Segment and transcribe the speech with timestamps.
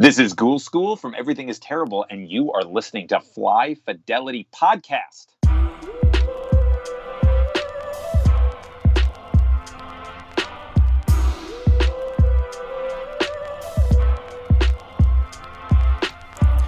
[0.00, 4.48] This is Ghoul School from Everything is Terrible, and you are listening to Fly Fidelity
[4.50, 5.26] Podcast.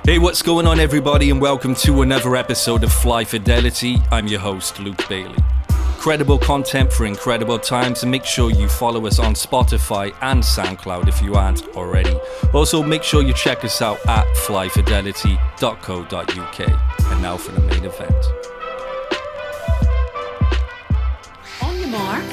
[0.04, 3.96] Hey, what's going on, everybody, and welcome to another episode of Fly Fidelity.
[4.10, 5.42] I'm your host, Luke Bailey.
[6.02, 11.06] Credible content for incredible times, and make sure you follow us on Spotify and SoundCloud
[11.06, 12.18] if you aren't already.
[12.52, 17.12] Also, make sure you check us out at flyfidelity.co.uk.
[17.12, 18.16] And now for the main event.
[21.62, 22.24] On your mark,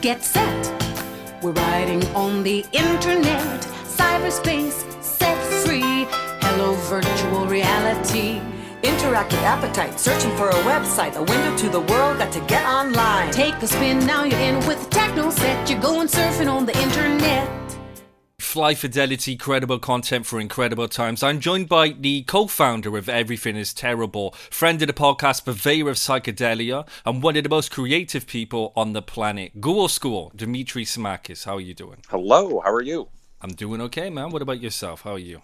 [0.00, 1.42] get set.
[1.42, 6.06] We're riding on the internet, cyberspace set free.
[6.40, 8.40] Hello, virtual reality.
[8.82, 13.32] Interactive appetite, searching for a website, a window to the world, got to get online.
[13.32, 15.68] Take a spin, now you're in with the techno set.
[15.68, 17.48] You're going surfing on the internet.
[18.38, 21.24] Fly Fidelity, credible content for incredible times.
[21.24, 25.96] I'm joined by the co-founder of Everything is Terrible, friend of the podcast, purveyor of
[25.96, 29.60] psychedelia, and one of the most creative people on the planet.
[29.60, 31.44] Ghoul School, Dimitri Simakis.
[31.44, 31.98] How are you doing?
[32.08, 33.08] Hello, how are you?
[33.42, 34.30] I'm doing okay, man.
[34.30, 35.02] What about yourself?
[35.02, 35.42] How are you?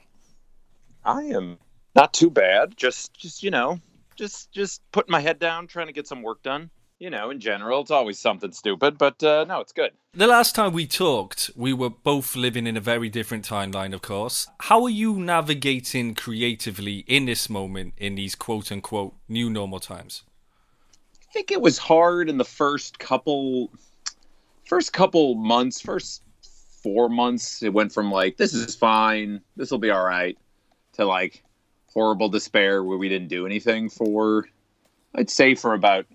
[1.04, 1.58] I am
[1.94, 2.76] not too bad.
[2.76, 3.80] Just, just you know,
[4.16, 6.70] just, just putting my head down, trying to get some work done.
[7.00, 9.90] You know, in general, it's always something stupid, but uh, no, it's good.
[10.12, 14.00] The last time we talked, we were both living in a very different timeline, of
[14.00, 14.46] course.
[14.60, 20.22] How are you navigating creatively in this moment, in these quote unquote new normal times?
[21.20, 23.72] I think it was hard in the first couple,
[24.64, 26.22] first couple months, first
[26.80, 27.60] four months.
[27.64, 30.38] It went from like this is fine, this will be all right,
[30.92, 31.42] to like
[31.94, 34.46] horrible despair where we didn't do anything for,
[35.14, 36.06] I'd say for about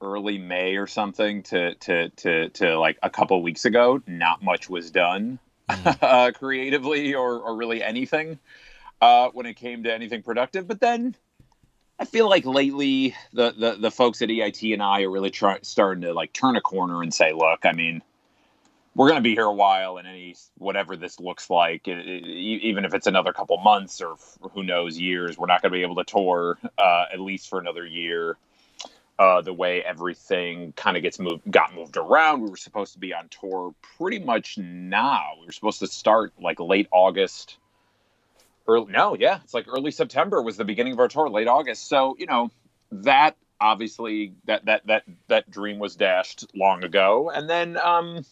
[0.00, 4.00] early May or something to to to to like a couple weeks ago.
[4.06, 8.38] Not much was done uh, creatively or or really anything
[9.00, 10.66] uh, when it came to anything productive.
[10.66, 11.14] But then
[11.98, 15.58] I feel like lately the the, the folks at EIT and I are really try,
[15.62, 18.02] starting to like turn a corner and say, look, I mean.
[18.94, 22.26] We're going to be here a while, and any whatever this looks like, it, it,
[22.26, 24.16] even if it's another couple months or
[24.52, 27.60] who knows years, we're not going to be able to tour uh, at least for
[27.60, 28.36] another year
[29.20, 32.40] uh, the way everything kind of gets moved, got moved around.
[32.40, 35.32] We were supposed to be on tour pretty much now.
[35.38, 37.58] We were supposed to start like late August.
[38.66, 41.86] Early, no, yeah, it's like early September was the beginning of our tour, late August.
[41.86, 42.50] So you know
[42.92, 48.24] that obviously that that that that dream was dashed long ago, and then um,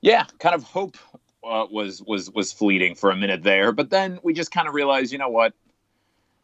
[0.00, 0.96] yeah, kind of hope
[1.44, 4.74] uh, was was was fleeting for a minute there, but then we just kind of
[4.74, 5.54] realized, you know what,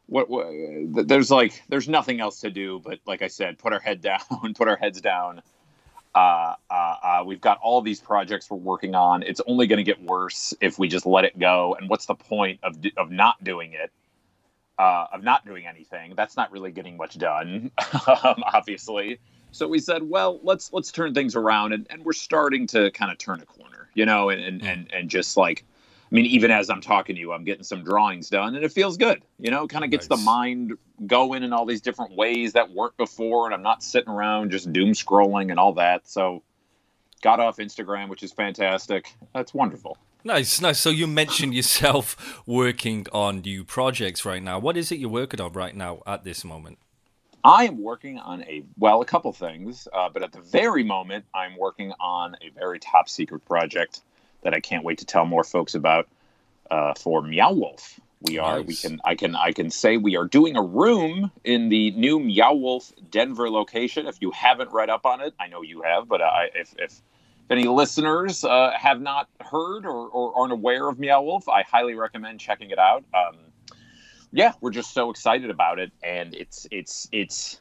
[0.06, 3.80] what, what there's like there's nothing else to do but like i said put our
[3.80, 4.20] head down
[4.54, 5.42] put our heads down.
[6.14, 9.22] Uh, uh, uh, we've got all these projects we're working on.
[9.22, 11.76] It's only going to get worse if we just let it go.
[11.78, 13.92] And what's the point of, of not doing it
[14.78, 16.14] uh, of not doing anything?
[16.16, 17.70] That's not really getting much done
[18.06, 19.18] um, obviously
[19.56, 23.10] so we said well let's let's turn things around and, and we're starting to kind
[23.10, 25.64] of turn a corner you know and and, and, and just like
[26.10, 28.70] I mean, even as I'm talking to you, I'm getting some drawings done, and it
[28.70, 29.22] feels good.
[29.40, 30.20] You know, kind of gets Nice.
[30.20, 30.74] the mind
[31.04, 34.72] going in all these different ways that weren't before, and I'm not sitting around just
[34.72, 36.06] doom scrolling and all that.
[36.06, 36.44] So,
[37.22, 39.12] got off Instagram, which is fantastic.
[39.34, 39.98] That's wonderful.
[40.22, 40.78] Nice, nice.
[40.78, 44.58] So you mentioned yourself working on new projects right now.
[44.58, 46.78] What is it you're working on right now at this moment?
[47.46, 51.26] I am working on a well, a couple things, uh, but at the very moment,
[51.32, 54.00] I'm working on a very top secret project
[54.42, 56.08] that I can't wait to tell more folks about
[56.72, 58.00] uh, for Meow Wolf.
[58.22, 58.60] We are.
[58.62, 59.00] We can.
[59.04, 59.36] I can.
[59.36, 64.08] I can say we are doing a room in the new Meow Wolf Denver location.
[64.08, 66.90] If you haven't read up on it, I know you have, but I, if if
[66.90, 71.62] if any listeners uh, have not heard or, or aren't aware of Meow Wolf, I
[71.62, 73.04] highly recommend checking it out.
[73.14, 73.36] Um,
[74.36, 77.58] yeah, we're just so excited about it, and it's it's it's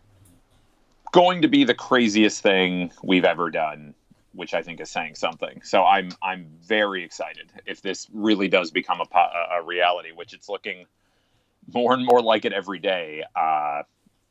[1.14, 3.94] going to be the craziest thing we've ever done,
[4.34, 5.62] which I think is saying something.
[5.64, 9.20] So I'm I'm very excited if this really does become a,
[9.54, 10.86] a reality, which it's looking
[11.74, 13.24] more and more like it every day.
[13.34, 13.84] Uh,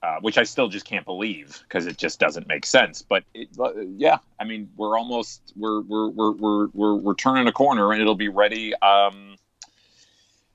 [0.02, 3.00] uh, which I still just can't believe because it just doesn't make sense.
[3.00, 7.48] But it, uh, yeah, I mean, we're almost we're we're we're we're we're, we're turning
[7.48, 9.36] a corner, and it'll be ready um,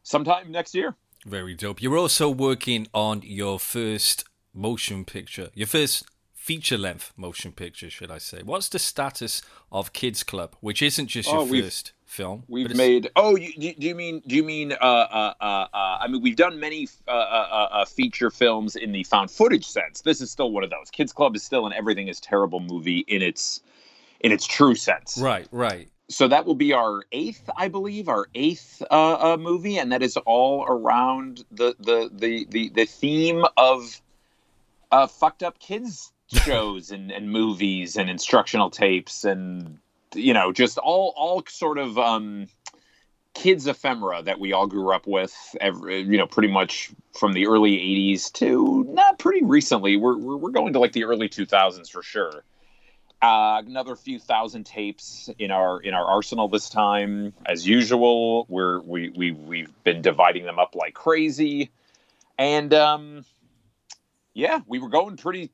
[0.03, 0.95] sometime next year.
[1.25, 1.81] Very dope.
[1.81, 4.23] You're also working on your first
[4.53, 8.41] motion picture, your first feature length motion picture, should I say.
[8.43, 12.43] What's the status of Kids Club, which isn't just your Oh, we've- first film?
[12.47, 13.11] We've made.
[13.15, 14.21] Oh, you, do do you mean?
[14.25, 14.71] Do you mean?
[14.71, 18.75] Uh, uh, uh, uh, I mean, we've done many uh, uh, uh, uh, feature films
[18.75, 20.01] in the found footage sense.
[20.01, 20.89] This is still one of those.
[20.89, 23.61] Kids Club is still an everything is terrible movie in its
[24.21, 25.17] in its true sense.
[25.17, 25.89] Right, right.
[26.09, 30.01] So that will be our eighth, I believe, our eighth uh, uh, movie, and that
[30.01, 34.01] is all around the the the the, the theme of
[34.91, 39.79] uh, fucked up kids shows and, and movies and instructional tapes and
[40.13, 42.47] you know just all all sort of um,
[43.33, 47.47] kids ephemera that we all grew up with every, you know pretty much from the
[47.47, 49.97] early 80s to not pretty recently.
[49.97, 52.43] We're, we're, we're going to like the early 2000s for sure
[53.21, 57.33] uh, another few thousand tapes in our in our arsenal this time.
[57.45, 61.69] As usual we're we, we we've been dividing them up like crazy.
[62.37, 63.25] And um
[64.33, 65.51] yeah we were going pretty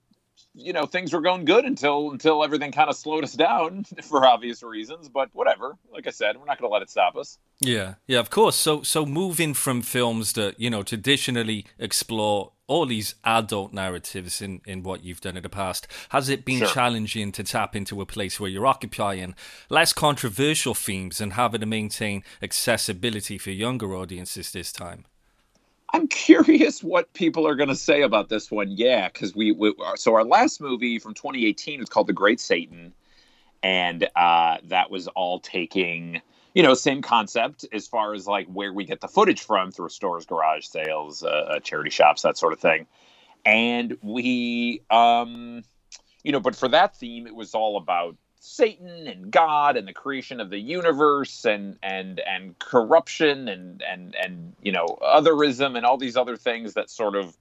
[0.54, 4.26] you know things were going good until until everything kind of slowed us down for
[4.26, 5.76] obvious reasons but whatever.
[5.92, 7.40] Like i said we're not going to let it stop us.
[7.62, 8.56] Yeah yeah of course.
[8.56, 14.62] So so moving from films that you know traditionally explore all these adult narratives in
[14.66, 16.68] in what you've done in the past has it been Sure.
[16.68, 19.36] challenging to tap into a place where you're occupying
[19.70, 25.06] less controversial themes and having to maintain accessibility for younger audiences this time
[25.94, 28.70] I'm curious what people are going to say about this one.
[28.72, 32.94] Yeah, because we, we so our last movie from 2018 was called The Great Satan,
[33.64, 36.22] and uh, that was all taking
[36.56, 39.90] you know same concept as far as like where we get the footage from through
[39.90, 42.88] stores, garage sales, uh, uh, charity shops, that sort of thing.
[43.46, 45.63] And we, um,
[46.24, 49.94] you know, but for that theme, it was all about Satan and God and the
[49.94, 55.86] creation of the universe and and and corruption and and and you know otherism and
[55.86, 57.36] all these other things that sort of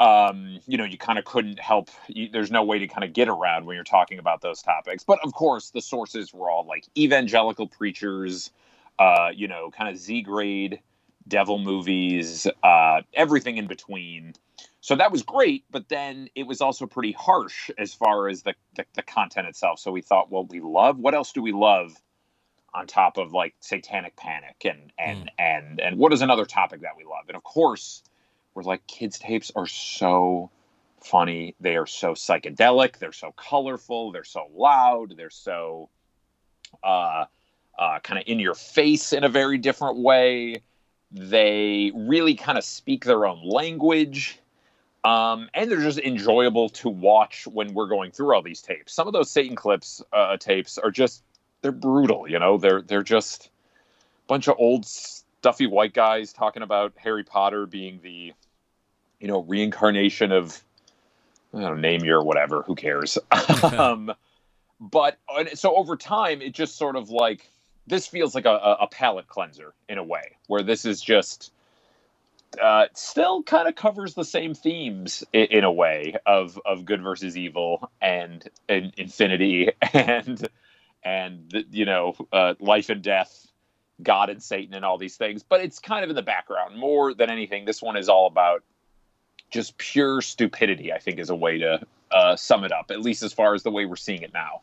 [0.00, 3.12] um you know you kind of couldn't help you, there's no way to kind of
[3.14, 5.04] get around when you're talking about those topics.
[5.04, 8.50] But of course the sources were all like evangelical preachers
[8.98, 10.80] uh you know kind of z grade
[11.28, 14.34] devil movies uh everything in between.
[14.82, 18.54] So that was great but then it was also pretty harsh as far as the,
[18.76, 19.80] the the content itself.
[19.80, 21.92] So we thought well we love what else do we love
[22.74, 26.96] on top of like satanic panic and and and and what is another topic that
[26.98, 27.24] we love?
[27.28, 28.02] And of course
[28.54, 30.50] we're like kids tapes are so
[31.00, 31.54] funny.
[31.60, 32.98] They are so psychedelic.
[32.98, 34.12] They're so colorful.
[34.12, 35.16] They're so loud.
[35.16, 35.88] They're so
[36.82, 37.24] uh
[37.78, 40.62] uh kind of in your face in a very different way.
[41.10, 44.38] They really kind of speak their own language.
[45.02, 48.92] Um, and they're just enjoyable to watch when we're going through all these tapes.
[48.92, 51.22] Some of those Satan clips uh, tapes are just
[51.62, 52.28] they're brutal.
[52.28, 54.86] You know, they're they're just a bunch of old
[55.40, 58.34] stuffy white guys talking about Harry Potter being the
[59.20, 60.62] you know reincarnation of
[61.54, 62.62] I don't know, name your whatever.
[62.62, 63.16] Who cares?
[63.62, 64.12] um,
[64.78, 67.50] but and so over time, it just sort of like
[67.86, 71.52] this feels like a, a palate cleanser in a way, where this is just
[72.62, 77.02] uh, still kind of covers the same themes in, in a way of of good
[77.02, 80.48] versus evil and, and infinity and
[81.02, 83.49] and the, you know uh, life and death,
[84.02, 85.42] God and Satan and all these things.
[85.42, 87.64] But it's kind of in the background more than anything.
[87.64, 88.62] This one is all about
[89.50, 90.92] just pure stupidity.
[90.92, 91.80] I think is a way to
[92.10, 94.62] uh, sum it up, at least as far as the way we're seeing it now.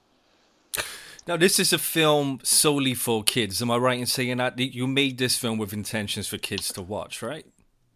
[1.27, 3.61] Now, this is a film solely for kids.
[3.61, 6.81] Am I right in saying that you made this film with intentions for kids to
[6.81, 7.45] watch, right?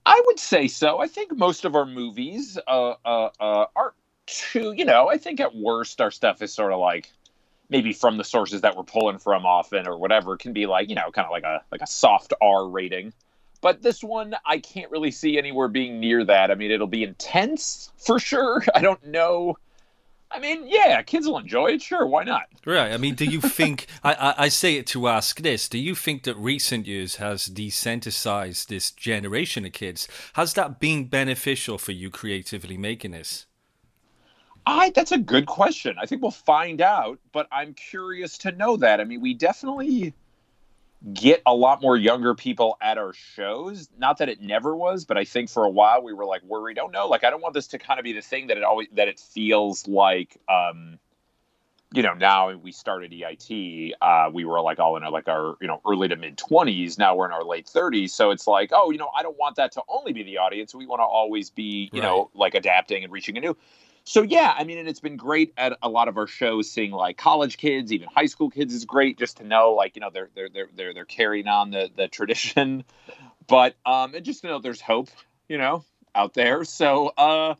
[0.05, 0.99] I would say so.
[0.99, 3.93] I think most of our movies uh, uh, uh, aren't
[4.25, 7.11] too, you know, I think at worst our stuff is sort of like
[7.71, 10.95] maybe from the sources that we're pulling from often or whatever can be like, you
[10.95, 13.13] know, kind of like a like a soft R rating.
[13.61, 16.51] But this one I can't really see anywhere being near that.
[16.51, 18.63] I mean, it'll be intense for sure.
[18.75, 19.57] I don't know.
[20.33, 21.81] I mean, yeah, kids will enjoy it.
[21.81, 22.43] Sure, why not?
[22.65, 22.93] Right.
[22.93, 25.67] I mean, do you think I, I, I say it to ask this?
[25.67, 30.07] Do you think that recent years has desensitized this generation of kids?
[30.33, 33.45] Has that been beneficial for you creatively making this?
[34.65, 35.95] I that's a good question.
[35.99, 39.01] I think we'll find out, but I'm curious to know that.
[39.01, 40.13] I mean, we definitely
[41.13, 43.89] get a lot more younger people at our shows.
[43.97, 46.77] Not that it never was, but I think for a while we were like worried,
[46.79, 48.63] oh no, like I don't want this to kind of be the thing that it
[48.63, 50.99] always that it feels like um
[51.93, 55.57] you know, now we started EIT, uh, we were like all in our, like our,
[55.59, 56.97] you know, early to mid 20s.
[56.97, 58.11] Now we're in our late 30s.
[58.11, 60.73] So it's like, oh, you know, I don't want that to only be the audience.
[60.73, 63.57] We want to always be, you know, like adapting and reaching a new.
[64.03, 66.91] So yeah, I mean, and it's been great at a lot of our shows seeing
[66.91, 70.09] like college kids, even high school kids is great just to know like, you know,
[70.11, 72.83] they're they're they're they're, they're carrying on the the tradition.
[73.47, 75.09] But um and just to know there's hope,
[75.49, 75.83] you know,
[76.15, 76.63] out there.
[76.63, 77.55] So uh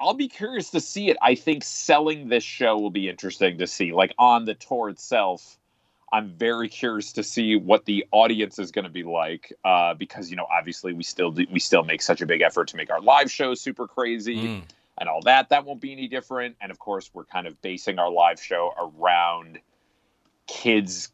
[0.00, 1.16] I'll be curious to see it.
[1.22, 3.92] I think selling this show will be interesting to see.
[3.92, 5.58] Like on the tour itself,
[6.12, 10.30] I'm very curious to see what the audience is going to be like uh, because
[10.30, 12.90] you know obviously we still do, we still make such a big effort to make
[12.90, 14.62] our live shows super crazy Mm.
[15.00, 15.48] And all that.
[15.48, 16.56] That won't be any different.
[16.60, 19.58] And of course, we're kind of basing our live show around
[20.46, 21.08] kids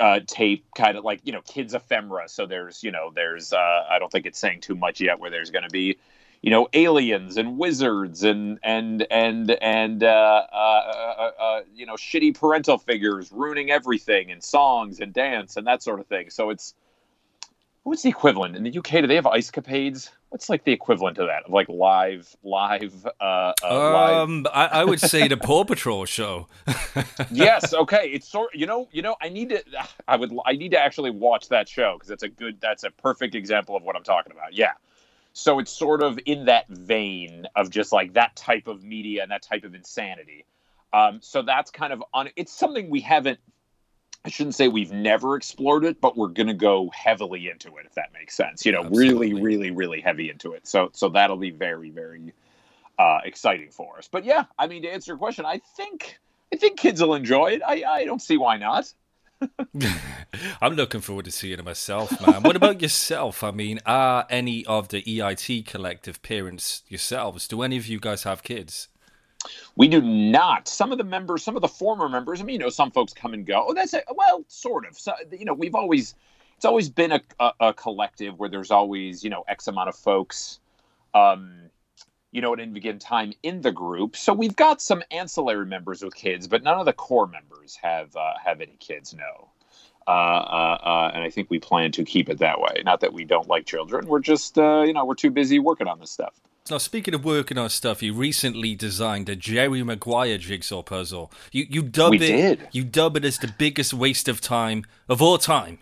[0.00, 3.84] uh, tape kind of like you know kids ephemera so there's you know there's uh,
[3.88, 5.96] i don't think it's saying too much yet where there's going to be
[6.42, 11.94] you know aliens and wizards and and and and uh, uh, uh, uh, you know
[11.94, 16.50] shitty parental figures ruining everything and songs and dance and that sort of thing so
[16.50, 16.74] it's
[17.84, 21.16] what's the equivalent in the uk do they have ice capades what's like the equivalent
[21.16, 21.44] to that?
[21.44, 26.04] Of like live live uh, uh live Um, I, I would say the Paw Patrol
[26.06, 26.48] show.
[27.30, 29.62] yes okay it's sort you know you know i need to
[30.08, 32.90] i would i need to actually watch that show because it's a good that's a
[32.90, 34.72] perfect example of what i'm talking about yeah.
[35.36, 39.32] So it's sort of in that vein of just like that type of media and
[39.32, 40.46] that type of insanity.
[40.92, 43.40] Um, so that's kind of on it's something we haven't
[44.24, 47.86] i shouldn't say we've never explored it but we're going to go heavily into it
[47.86, 49.32] if that makes sense you know Absolutely.
[49.32, 52.32] really really really heavy into it so so that'll be very very
[52.96, 56.18] uh, exciting for us but yeah i mean to answer your question i think
[56.54, 57.62] I think kids will enjoy it.
[57.66, 58.92] I, I don't see why not.
[60.62, 62.44] I'm looking forward to seeing it myself, man.
[62.44, 63.42] what about yourself?
[63.42, 67.48] I mean, are any of the EIT collective parents yourselves?
[67.48, 68.86] Do any of you guys have kids?
[69.76, 70.68] We do not.
[70.68, 73.12] Some of the members, some of the former members, I mean, you know, some folks
[73.12, 73.64] come and go.
[73.68, 74.04] Oh, that's it.
[74.14, 74.98] Well, sort of.
[74.98, 76.14] So, you know, we've always,
[76.56, 79.96] it's always been a, a, a collective where there's always, you know, X amount of
[79.96, 80.60] folks,
[81.14, 81.70] um,
[82.32, 84.16] you know, at any given time in the group.
[84.16, 88.14] So we've got some ancillary members with kids, but none of the core members have
[88.16, 89.14] uh, have any kids.
[89.14, 89.50] No.
[90.06, 92.82] Uh, uh, uh, and I think we plan to keep it that way.
[92.84, 94.06] Not that we don't like children.
[94.06, 96.34] We're just, uh, you know, we're too busy working on this stuff.
[96.70, 101.30] Now, speaking of working on stuff, you recently designed a Jerry Maguire jigsaw puzzle.
[101.52, 102.68] You you dub We it did.
[102.72, 105.80] you dub it as the biggest waste of time of all time.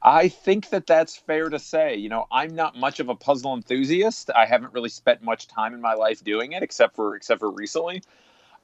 [0.00, 1.96] I think that that's fair to say.
[1.96, 4.30] You know, I'm not much of a puzzle enthusiast.
[4.34, 7.50] I haven't really spent much time in my life doing it, except for except for
[7.50, 8.02] recently,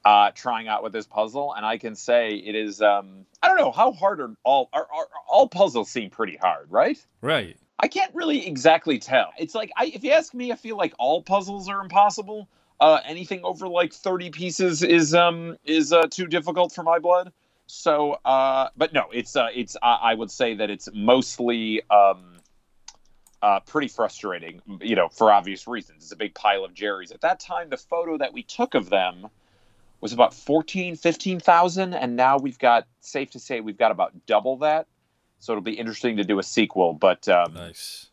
[0.07, 1.53] uh, trying out with this puzzle.
[1.53, 2.81] And I can say it is.
[2.81, 6.69] Um, I don't know how hard are all are, are all puzzles seem pretty hard,
[6.71, 6.99] right?
[7.21, 7.59] Right.
[7.83, 9.33] I can't really exactly tell.
[9.39, 12.49] It's like I, if you ask me, I feel like all puzzles are impossible.
[12.81, 17.33] Uh, anything over like 30 pieces is um is uh, too difficult for my blood.
[17.67, 22.37] So, uh, but no, it's uh, it's I I would say that it's mostly um,
[23.43, 24.63] uh, pretty frustrating.
[24.81, 26.05] You know, for obvious reasons.
[26.05, 27.11] It's a big pile of Jerry's.
[27.11, 29.27] At that time, the photo that we took of them
[30.01, 34.59] was about 14, 15,000, and now we've got safe to say we've got about double
[34.59, 34.87] that.
[35.43, 38.11] So it'll be interesting to do a sequel, but um, Nice.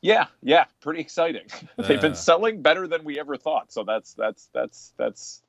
[0.00, 1.46] yeah, yeah, pretty exciting.
[1.78, 3.72] They've been selling better than we ever thought.
[3.72, 5.42] So that's that's that's that's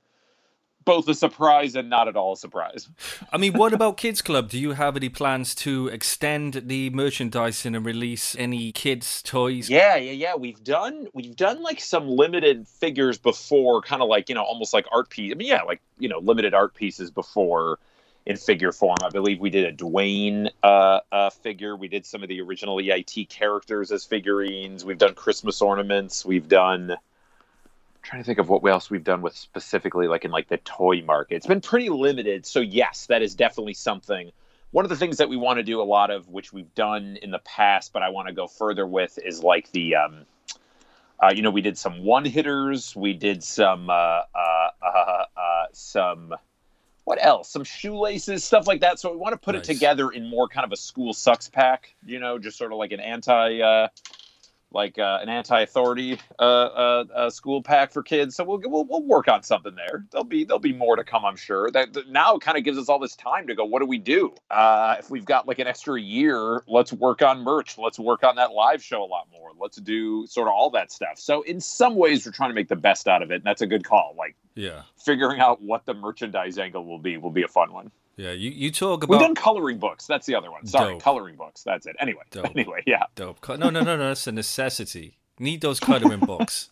[0.86, 2.88] both a surprise and not at all a surprise.
[3.34, 4.50] I mean, what about Kids Club?
[4.52, 9.68] Do you have any plans to extend the merchandising and release any kids' toys?
[9.68, 10.36] Yeah, yeah, yeah.
[10.36, 14.76] We've done we've done like some limited figures before, kind of like you know, almost
[14.76, 15.32] like art piece.
[15.32, 17.80] I mean, yeah, like you know, limited art pieces before
[18.26, 18.98] in figure form.
[19.04, 21.76] I believe we did a Dwayne uh, uh, figure.
[21.76, 24.84] We did some of the original EIT characters as figurines.
[24.84, 26.26] We've done Christmas ornaments.
[26.26, 26.92] We've done.
[26.92, 26.98] I'm
[28.02, 31.04] trying to think of what else we've done with specifically like in like the toy
[31.04, 31.36] market.
[31.36, 32.46] It's been pretty limited.
[32.46, 34.32] So yes, that is definitely something.
[34.72, 37.18] One of the things that we want to do a lot of, which we've done
[37.22, 40.26] in the past, but I want to go further with, is like the, um,
[41.24, 42.94] uh, you know, we did some one hitters.
[42.94, 46.36] We did some, uh, uh, uh, uh, some,
[47.06, 47.50] what else?
[47.50, 49.00] Some shoelaces, stuff like that.
[49.00, 49.70] So we want to put Nice.
[49.70, 51.96] it together in more kind of a school sucks pack.
[52.06, 53.62] You know, just sort of like an anti.
[53.62, 53.88] Uh,
[54.76, 58.36] like uh, an anti-authority uh, uh, uh, school pack for kids.
[58.36, 60.06] So we'll, we'll we'll work on something there.
[60.12, 61.72] There'll be there'll be more to come, I'm sure.
[61.72, 63.66] That, that now kind of gives us all this time to go.
[63.66, 64.36] What do we do?
[64.52, 67.78] Uh, if we've got like an extra year, let's work on merch.
[67.78, 69.52] Let's work on that live show a lot more.
[69.58, 71.18] Let's do sort of all that stuff.
[71.18, 73.62] So in some ways, we're trying to make the best out of it, and that's
[73.62, 74.14] a good call.
[74.18, 74.82] Like Yeah.
[75.04, 77.92] figuring out what the merchandise angle will be will be a fun one.
[78.18, 78.32] Yeah.
[78.32, 79.12] You, you talk about.
[79.14, 80.08] We've done coloring books.
[80.08, 80.66] That's the other one.
[80.66, 81.02] Sorry, Dope.
[81.04, 81.64] coloring books.
[81.64, 81.96] That's it.
[82.00, 82.48] Anyway, Dope.
[82.56, 83.04] anyway, yeah.
[83.16, 83.48] Dope.
[83.50, 84.08] No, no, no, no.
[84.10, 85.18] That's a necessity.
[85.40, 86.70] Need those coloring books.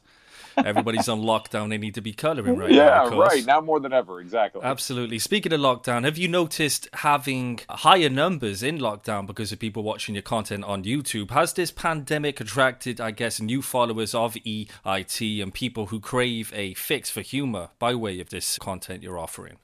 [0.55, 1.69] Everybody's on lockdown.
[1.69, 2.75] They need to be coloring right now.
[3.09, 3.43] yeah, right.
[3.45, 4.19] Now more than ever.
[4.21, 4.61] Exactly.
[4.63, 5.17] Absolutely.
[5.17, 10.13] Speaking of lockdown, have you noticed having higher numbers in lockdown because of people watching
[10.13, 11.31] your content on YouTube?
[11.31, 16.75] Has this pandemic attracted, I guess, new followers of EIT and people who crave a
[16.75, 19.57] fix for humor by way of this content you're offering?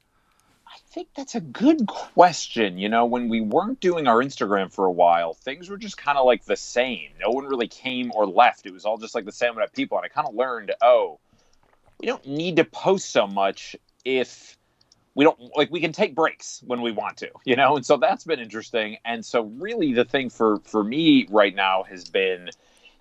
[0.89, 2.79] I think that's a good question.
[2.79, 6.17] You know, when we weren't doing our Instagram for a while, things were just kind
[6.17, 7.09] of like the same.
[7.21, 8.65] No one really came or left.
[8.65, 9.99] It was all just like the same amount of people.
[9.99, 11.19] And I kind of learned, oh,
[11.99, 14.57] we don't need to post so much if
[15.13, 17.75] we don't like we can take breaks when we want to, you know?
[17.75, 18.97] And so that's been interesting.
[19.05, 22.49] And so really the thing for for me right now has been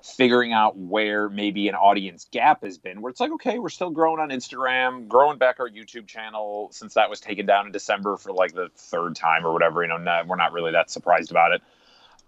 [0.03, 3.91] figuring out where maybe an audience gap has been where it's like okay we're still
[3.91, 8.17] growing on instagram growing back our youtube channel since that was taken down in december
[8.17, 11.31] for like the third time or whatever you know not, we're not really that surprised
[11.31, 11.63] about it.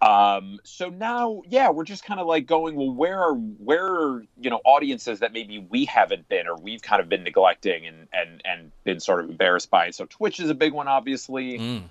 [0.01, 4.25] Um, so now yeah we're just kind of like going well where are where are
[4.39, 8.07] you know audiences that maybe we haven't been or we've kind of been neglecting and
[8.11, 9.95] and and been sort of embarrassed by it.
[9.95, 11.59] So twitch is a big one obviously.
[11.59, 11.83] Mm.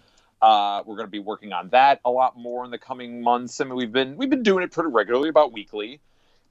[0.43, 3.61] Uh, we're going to be working on that a lot more in the coming months.
[3.61, 6.01] I mean, we've been we've been doing it pretty regularly, about weekly.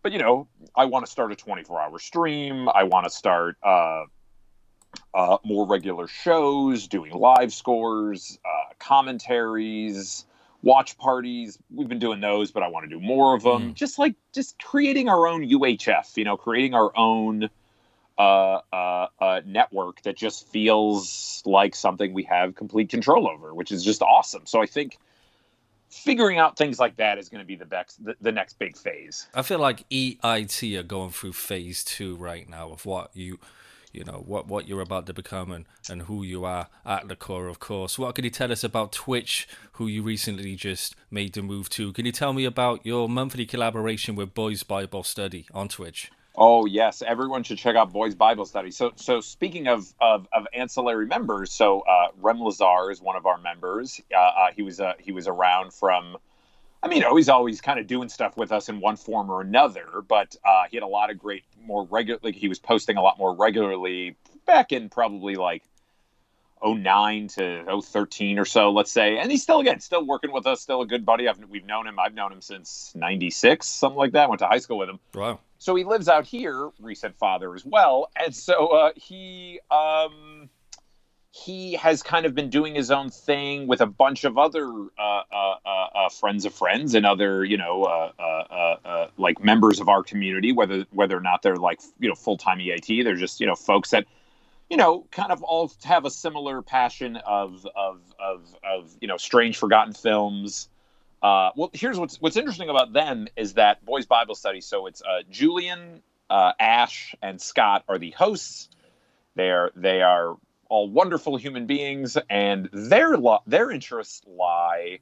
[0.02, 2.70] But you know, I want to start a 24 hour stream.
[2.70, 4.06] I want to start uh,
[5.14, 10.26] uh, more regular shows, doing live scores, uh, commentaries,
[10.62, 11.58] watch parties.
[11.74, 13.72] We've been doing those, but I want to do more of them.
[13.72, 13.74] Mm.
[13.74, 16.16] Just like just creating our own UHF.
[16.16, 17.50] You know, creating our own
[18.20, 24.02] uh, network that just feels like something we have complete control over, which is just
[24.02, 24.46] awesome.
[24.46, 24.98] So I think
[25.90, 28.78] figuring out things like that is going to be the next the, the next big
[28.78, 29.28] phase.
[29.34, 33.40] I feel like EIT are going through phase two right now of what you,
[33.92, 37.16] you know, what what you're about to become and and who you are at the
[37.16, 37.48] core.
[37.48, 41.42] Of course, what can you tell us about Twitch, who you recently just made the
[41.42, 41.94] move to?
[41.94, 46.12] Can you tell me about your monthly collaboration with Boys Bible Study on Twitch?
[46.36, 48.72] Oh yes, everyone should check out Boys Bible Study.
[48.72, 53.26] So so speaking of of, of ancillary members, so uh, Rem Lazar is one of
[53.26, 54.00] our members.
[54.14, 56.18] Uh, uh, he was uh, he was around from.
[56.82, 60.02] I mean, always, always kind of doing stuff with us in one form or another,
[60.08, 62.22] but uh, he had a lot of great, more regular.
[62.24, 65.62] Like he was posting a lot more regularly back in probably like
[66.66, 69.18] 09 to 013 or so, let's say.
[69.18, 71.28] And he's still again still working with us, still a good buddy.
[71.28, 72.00] I've, we've known him.
[72.00, 74.30] I've known him since '96, something like that.
[74.30, 75.40] Went to high school with him Wow.
[75.60, 80.50] So he lives out here recent father as well and so uh, he um,
[81.32, 85.22] he has kind of been doing his own thing with a bunch of other uh,
[85.32, 90.02] uh, uh, uh, friends of friends and other you know uh, like members of our
[90.02, 93.56] community whether whether or not they're like you know full-time EIT they're just you know
[93.56, 94.06] folks that
[94.70, 99.18] you know kind of all have a similar passion of of of, of you know
[99.18, 100.68] strange forgotten films
[101.22, 104.62] uh, well, here's what's what's interesting about them is that Boys Bible Study.
[104.62, 108.70] So it's uh, Julian, uh, Ash, and Scott are the hosts.
[109.36, 110.38] They are they are
[110.70, 115.00] all wonderful human beings, and their lo- their interests lie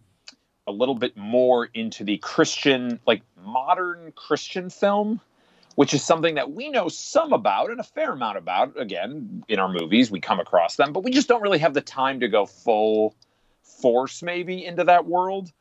[0.65, 5.21] a little bit more into the Christian, like modern Christian film,
[5.75, 8.79] which is something that we know some about and a fair amount about.
[8.79, 11.81] Again, in our movies, we come across them, but we just don't really have the
[11.81, 13.15] time to go full
[13.61, 15.51] force maybe into that world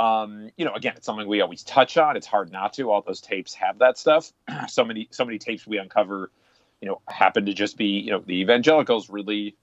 [0.00, 2.16] um, you know, again, it's something we always touch on.
[2.16, 2.90] It's hard not to.
[2.90, 4.32] All those tapes have that stuff.
[4.68, 6.30] so many, so many tapes we uncover,
[6.80, 9.56] you know, happen to just be, you know, the evangelicals really,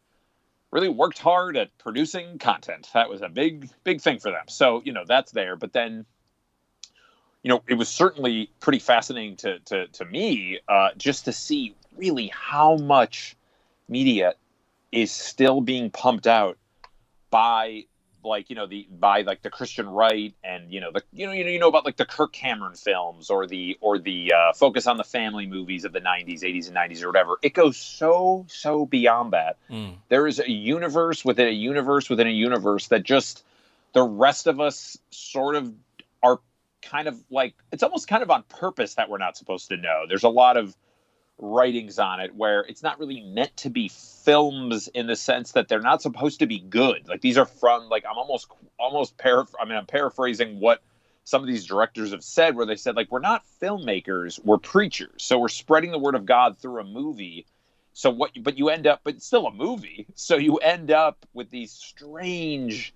[0.70, 2.88] really worked hard at producing content.
[2.94, 4.46] That was a big, big thing for them.
[4.48, 5.56] So, you know, that's there.
[5.56, 6.06] But then,
[7.42, 11.74] you know, it was certainly pretty fascinating to to to me uh, just to see
[11.96, 13.36] really how much
[13.90, 14.36] media
[14.92, 16.60] is still being pumped out
[17.32, 17.86] by
[18.24, 21.32] like you know the by like the Christian right and you know the you know
[21.32, 24.54] you know you know about like the Kirk Cameron films or the or the uh,
[24.54, 27.38] focus on the family movies of the 90s 80s and 90s or whatever.
[27.42, 29.58] It goes so so beyond that.
[29.70, 29.96] Mm.
[30.10, 33.44] there is a universe within a universe within a universe that just
[33.94, 35.74] the rest of us sort of
[36.24, 36.40] are
[36.82, 40.06] kind of like it's almost kind of on purpose that we're not supposed to know.
[40.08, 40.76] There's a lot of
[41.40, 45.68] writings on it where it's not really meant to be films in the sense that
[45.68, 47.08] they're not supposed to be good.
[47.08, 48.48] Like these are from like I'm almost
[48.80, 50.82] almost paraphr I mean I'm paraphrasing what
[51.24, 55.24] some of these directors have said where they said like we're not filmmakers, we're preachers.
[55.24, 57.46] So we're spreading the word of God through a movie.
[57.94, 60.08] So what but you end up but still a movie.
[60.16, 62.94] So you end up with these strange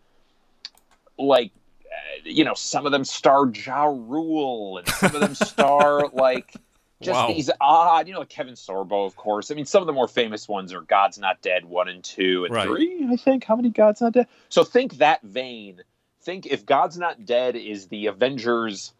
[1.19, 1.51] like
[1.85, 6.55] uh, you know some of them star Ja Rule and some of them star like
[7.01, 7.27] just Wow.
[7.27, 9.51] these odd, you know, like Kevin Sorbo, of course.
[9.51, 12.45] I mean, some of the more famous ones are God's Not Dead one and two
[12.45, 12.67] and Right.
[12.67, 13.07] three.
[13.09, 14.27] I think how many God's Not Dead?
[14.49, 15.81] So think that vein.
[16.21, 18.93] Think if God's Not Dead is the Avengers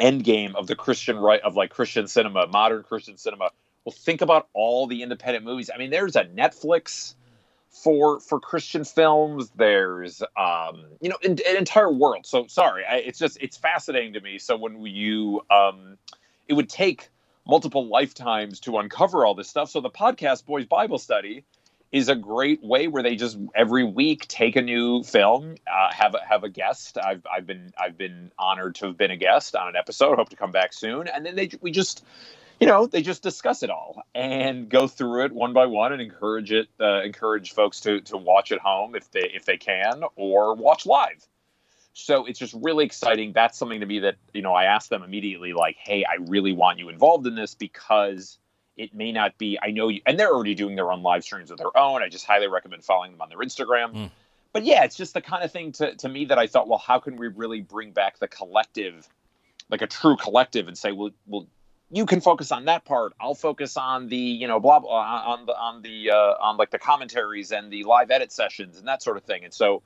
[0.00, 3.50] endgame of the Christian right of like Christian cinema, modern Christian cinema.
[3.84, 5.70] Well, think about all the independent movies.
[5.74, 7.14] I mean, there's a Netflix
[7.70, 9.50] for for Christian films.
[9.56, 12.26] There's um, you know, an, an entire world.
[12.26, 14.38] So sorry, I, it's just it's fascinating to me.
[14.38, 15.96] So when you um,
[16.48, 17.10] it would take
[17.48, 19.70] multiple lifetimes to uncover all this stuff.
[19.70, 21.44] So the podcast Boys Bible Study
[21.90, 26.14] is a great way where they just every week take a new film, uh, have
[26.14, 26.98] a, have a guest.
[27.02, 30.16] I've I've been I've been honored to have been a guest on an episode.
[30.16, 31.08] Hope to come back soon.
[31.08, 32.04] And then they we just
[32.60, 36.02] you know they just discuss it all and go through it one by one and
[36.02, 40.02] encourage it uh, encourage folks to to watch at home if they if they can
[40.16, 41.26] or watch live.
[41.98, 43.32] So it's just really exciting.
[43.32, 46.52] That's something to me that you know I asked them immediately, like, "Hey, I really
[46.52, 48.38] want you involved in this because
[48.76, 49.58] it may not be.
[49.60, 52.02] I know you, and they're already doing their own live streams of their own.
[52.02, 53.92] I just highly recommend following them on their Instagram.
[53.92, 54.10] Mm.
[54.52, 56.78] But yeah, it's just the kind of thing to to me that I thought, well,
[56.78, 59.08] how can we really bring back the collective,
[59.68, 61.48] like a true collective, and say, well, well,
[61.90, 63.12] you can focus on that part.
[63.20, 66.70] I'll focus on the you know blah blah on the on the uh, on like
[66.70, 69.42] the commentaries and the live edit sessions and that sort of thing.
[69.42, 69.82] And so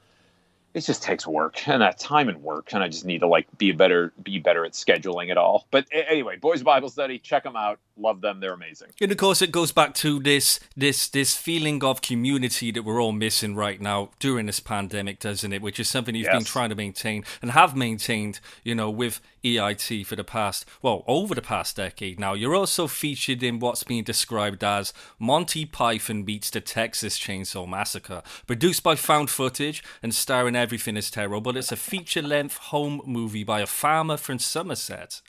[0.75, 3.47] it just takes work and that time and work and i just need to like
[3.59, 5.67] be a better be better at scheduling it all.
[5.71, 7.79] But anyway boys bible study check them out.
[7.97, 8.41] Love them.
[8.41, 8.89] They're amazing.
[9.01, 13.03] And of course, it goes back to this this this feeling of community that we're
[13.03, 15.61] all missing right now during this pandemic, doesn't it?
[15.61, 20.07] Which is something you've been trying to maintain and have maintained, you know, with EIT
[20.07, 22.19] for the past well over the past decade.
[22.21, 27.69] Now, you're also featured in what's being described as Monty Python meets the Texas Chainsaw
[27.69, 31.57] Massacre, produced by Found Footage and starring Everything Is Terrible.
[31.57, 35.21] It's a feature-length home movie by a farmer from Somerset.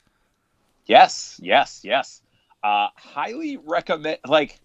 [0.86, 2.20] yes yes yes
[2.62, 4.60] uh highly recommend like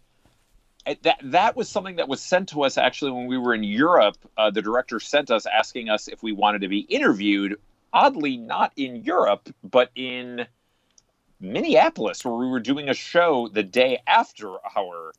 [1.04, 4.18] that that was something that was sent to us actually when we were in Europe.
[4.38, 7.60] Uh, the director sent us asking us if we wanted to be interviewed.
[7.94, 10.46] Oddly, not in Europe, but in
[11.40, 15.14] Minneapolis, where we were doing a show the day after our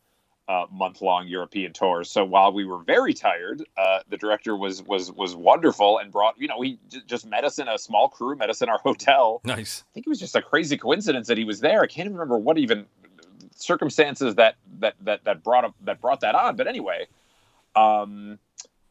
[0.48, 2.02] uh, month-long European tour.
[2.02, 6.34] So while we were very tired, uh, the director was was was wonderful and brought.
[6.38, 8.78] You know, he j- just met us in a small crew, met us in our
[8.84, 9.40] hotel.
[9.44, 9.84] Nice.
[9.88, 11.82] I think it was just a crazy coincidence that he was there.
[11.82, 12.86] I can't even remember what even
[13.54, 16.56] circumstances that that that that brought up that brought that on.
[16.56, 17.06] But anyway,
[17.76, 18.38] um,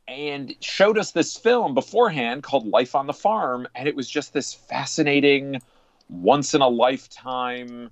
[0.09, 4.33] and showed us this film beforehand called Life on the Farm, and it was just
[4.33, 5.61] this fascinating,
[6.09, 7.91] once in a lifetime,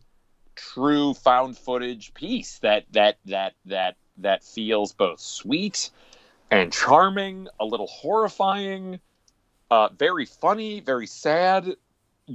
[0.56, 5.92] true found footage piece that that that that that feels both sweet
[6.50, 9.00] and charming, a little horrifying,
[9.70, 11.76] uh, very funny, very sad,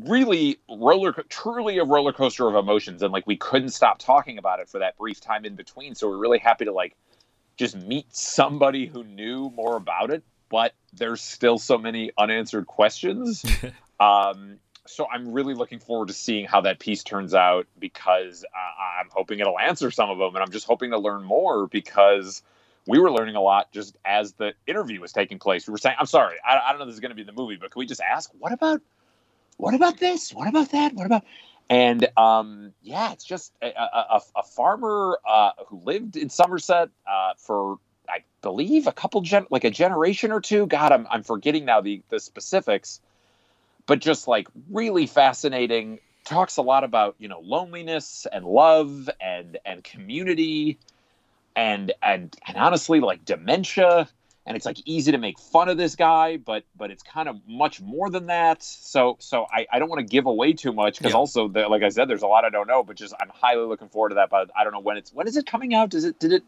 [0.06, 4.58] really roller truly a roller coaster of emotions and like we couldn't stop talking about
[4.58, 6.96] it for that brief time in between so we're really happy to like
[7.56, 13.44] just meet somebody who knew more about it but there's still so many unanswered questions
[14.00, 19.00] um so i'm really looking forward to seeing how that piece turns out because uh,
[19.00, 22.42] i'm hoping it'll answer some of them and i'm just hoping to learn more because
[22.86, 25.96] we were learning a lot just as the interview was taking place we were saying
[25.98, 27.70] i'm sorry i, I don't know this is going to be in the movie but
[27.70, 28.80] can we just ask what about
[29.62, 30.32] what about this?
[30.32, 30.94] What about that?
[30.94, 31.24] What about?
[31.72, 37.32] And um, yeah, it's just a, a, a farmer uh, who lived in Somerset uh,
[37.38, 40.66] for, I believe, a couple gen, like a generation or two.
[40.66, 43.00] God, I'm I'm forgetting now the the specifics,
[43.86, 46.00] but just like really fascinating.
[46.24, 50.78] Talks a lot about you know loneliness and love and and community,
[51.56, 54.10] and and and honestly like dementia
[54.44, 57.36] and it's like easy to make fun of this guy but but it's kind of
[57.46, 60.98] much more than that so so i, I don't want to give away too much
[60.98, 61.18] because Yeah.
[61.18, 63.64] also the, like i said there's a lot i don't know but just i'm highly
[63.66, 65.90] looking forward to that but i don't know when it's when is it coming out
[65.90, 66.42] does it did it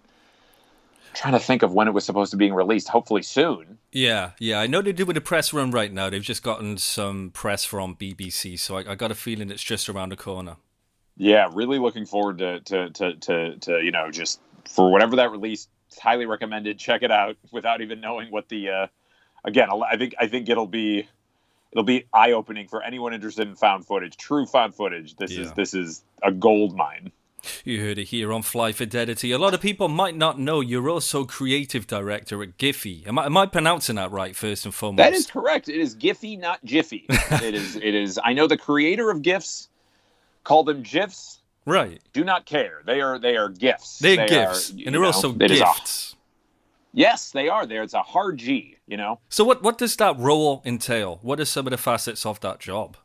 [1.11, 4.31] I'm trying to think of when it was supposed to be released hopefully soon Yeah,
[4.41, 4.59] yeah.
[4.59, 6.11] I know they're doing a press run right now.
[6.11, 9.89] They've just gotten some press from BBC, so I, I got a feeling it's just
[9.89, 10.57] around the corner.
[11.17, 15.31] yeah really looking forward to to to to, to you know just for whatever that
[15.31, 18.87] release it's highly recommended check it out without even knowing what the uh
[19.45, 21.07] again i think i think it'll be
[21.71, 25.73] it'll be eye-opening for anyone interested in found footage true found footage this is this
[25.73, 27.13] is a gold mine
[27.63, 29.31] You heard it here on Fly Fidelity.
[29.31, 33.07] A lot of people might not know you're also creative director at Giphy.
[33.07, 34.97] Am I, am I pronouncing that right, first and foremost?
[34.97, 38.57] that is correct it is giphy not jiffy it is it is i know the
[38.57, 39.69] creator of gifs
[40.43, 42.01] call them gifs right.
[42.13, 45.07] do not care they are they are gifts They're They gifts, are, and they're know,
[45.07, 46.17] also is a- gifts.
[46.93, 50.19] yes they are there it's a hard g you know So, what, what does that
[50.19, 51.19] role entail?
[51.23, 52.97] What are some of the facets of that job?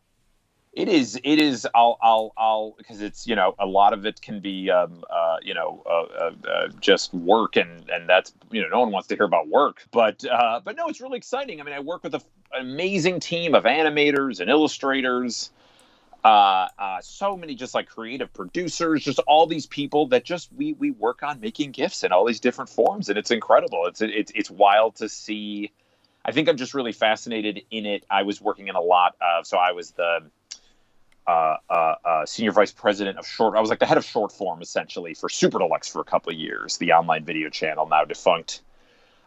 [0.74, 1.20] It is.
[1.24, 1.68] It is.
[1.74, 1.98] I'll.
[2.02, 2.32] I'll.
[2.38, 2.76] I'll.
[2.78, 3.26] Because it's.
[3.26, 4.70] You know, a lot of it can be.
[4.70, 5.04] Um.
[5.10, 5.38] Uh.
[5.42, 5.82] You know.
[5.86, 5.92] Uh,
[6.26, 6.68] uh, uh.
[6.80, 8.34] Just work, and and that's.
[8.52, 10.24] You know, no one wants to hear about work, but.
[10.24, 10.60] Uh.
[10.64, 11.60] But no, it's really exciting.
[11.60, 12.22] I mean, I work with a,
[12.54, 15.50] an amazing team of animators and illustrators.
[16.24, 20.74] Uh, uh, so many just like creative producers, just all these people that just we
[20.74, 23.86] we work on making gifts in all these different forms, and it's incredible.
[23.86, 25.72] It's it's it's wild to see.
[26.26, 28.06] I think I'm just really fascinated in it.
[28.12, 30.24] I was working in a lot of, so I was the
[31.26, 33.56] uh, uh, uh, senior vice president of short.
[33.56, 36.34] I was like the head of short form essentially for Super Deluxe for a couple
[36.34, 38.62] of years, the online video channel now defunct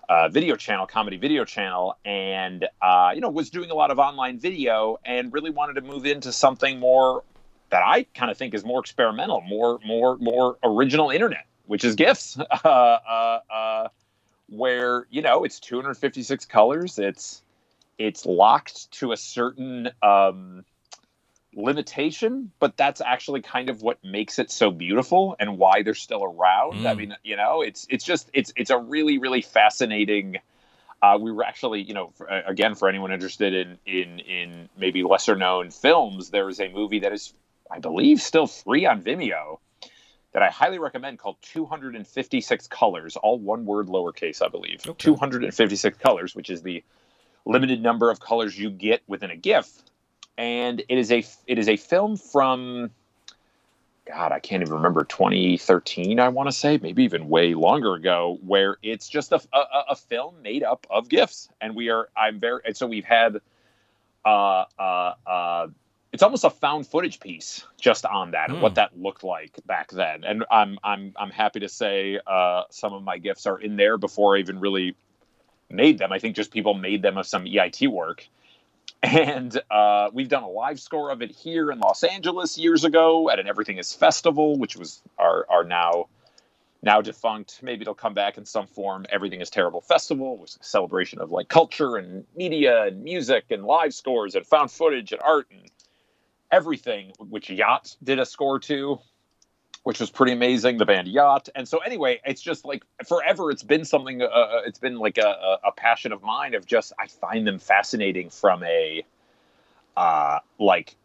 [0.09, 3.99] uh, video channel, comedy video channel, and uh, you know was doing a lot of
[3.99, 7.23] online video and really wanted to move into something more
[7.71, 11.95] that I kind of think is more experimental, more more more original internet, which is
[11.95, 13.89] GIFs, uh, uh, uh,
[14.49, 17.43] where you know it's 256 colors, it's
[17.99, 20.65] it's locked to a certain um,
[21.55, 26.25] limitation, but that's actually kind of what makes it so beautiful and why they're still
[26.25, 26.75] around.
[26.75, 26.87] Mm.
[26.87, 30.39] I mean, you know, it's it's just it's it's a really really fascinating.
[31.03, 35.03] Uh, we were actually, you know, for, again, for anyone interested in in in maybe
[35.03, 37.35] lesser known films, there is a movie that is,
[37.71, 39.59] I believe, still free on Vimeo
[40.33, 44.81] that I highly recommend called 256 Colors, all one word lowercase, I believe.
[44.87, 45.05] Okay.
[45.05, 46.83] 256 Colors, which is the
[47.45, 49.83] limited number of colors you get within a GIF
[50.39, 52.91] and it is a it is a film from
[54.07, 56.19] God, I can't even remember 2013.
[56.19, 59.97] I want to say maybe even way longer ago, where it's just a, a, a
[59.97, 63.41] film made up of gifs, and we are I'm very and so we've had
[64.25, 65.67] uh uh uh
[66.13, 68.77] it's almost a found footage piece just on that and what hmm.
[68.77, 70.25] that looked like back then.
[70.25, 73.97] And I'm I'm I'm happy to say uh, some of my gifs are in there
[73.97, 74.95] before I even really
[75.71, 76.13] made them.
[76.13, 78.29] I think just people made them of some EIT work
[79.03, 83.31] and uh, we've done a live score of it here in Los Angeles years ago
[83.31, 86.07] at an Everything Is Festival, which was our, our now
[86.83, 87.61] now defunct.
[87.63, 89.07] Maybe it'll come back in some form.
[89.11, 93.65] Everything Is Terrible Festival was a celebration of like culture and media and music and
[93.65, 95.71] live scores and found footage and art and
[96.51, 98.99] everything, which Yacht did a score to
[99.85, 100.79] which was pretty amazing.
[100.79, 103.51] The band Yacht, and so anyway, it's just like forever.
[103.51, 104.23] It's been something.
[104.23, 106.55] Uh, uh it's been like a, a, passion of mine.
[106.55, 109.05] Of just I find them fascinating from a
[109.97, 110.97] uh, like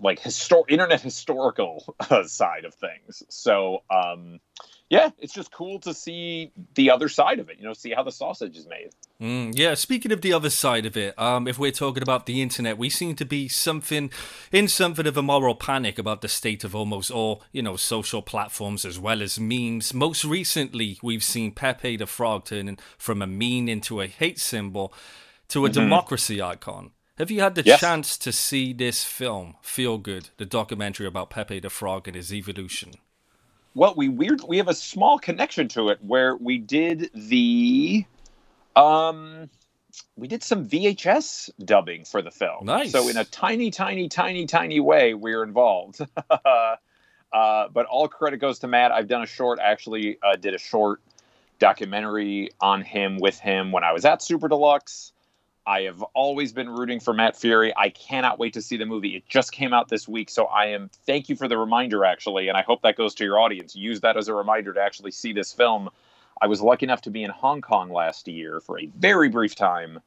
[0.00, 3.22] like histor- internet historical uh, side of things.
[3.28, 4.40] So um,
[4.88, 7.58] yeah, it's just cool to see the other side of it.
[7.58, 8.90] You know, see how the sausage is made.
[9.20, 12.40] Mm, yeah, speaking of the other side of it, um, if we're talking about the
[12.40, 14.10] internet, we seem to be something
[14.52, 18.22] in something of a moral panic about the state of almost all, you know, social
[18.22, 19.92] platforms as well as memes.
[19.92, 24.92] Most recently, we've seen Pepe the Frog turning from a meme into a hate symbol
[25.48, 25.80] to a mm-hmm.
[25.80, 26.92] democracy icon.
[27.18, 27.80] Have you had the yes.
[27.80, 32.32] chance to see this film, Feel Good, the documentary about Pepe the Frog and his
[32.32, 32.92] evolution?
[33.76, 38.06] Well, we weird we have a small connection to it where we did the
[38.74, 39.50] um,
[40.16, 42.64] we did some VHS dubbing for the film.
[42.64, 42.90] Nice.
[42.90, 46.00] So in a tiny, tiny, tiny, tiny way, we're involved.
[46.30, 48.92] uh, but all credit goes to Matt.
[48.92, 49.58] I've done a short.
[49.58, 51.02] I actually uh, did a short
[51.58, 55.12] documentary on him with him when I was at Super Deluxe.
[55.66, 57.72] I have always been rooting for Matt Furie.
[57.76, 59.16] I cannot wait to see the movie.
[59.16, 60.90] It just came out this week, so I am.
[61.06, 63.74] Thank you for the reminder, actually, and I hope that goes to your audience.
[63.74, 65.90] Use that as a reminder to actually see this film
[66.40, 69.54] I was lucky enough to be in Hong Kong last year for a very brief
[69.54, 70.00] time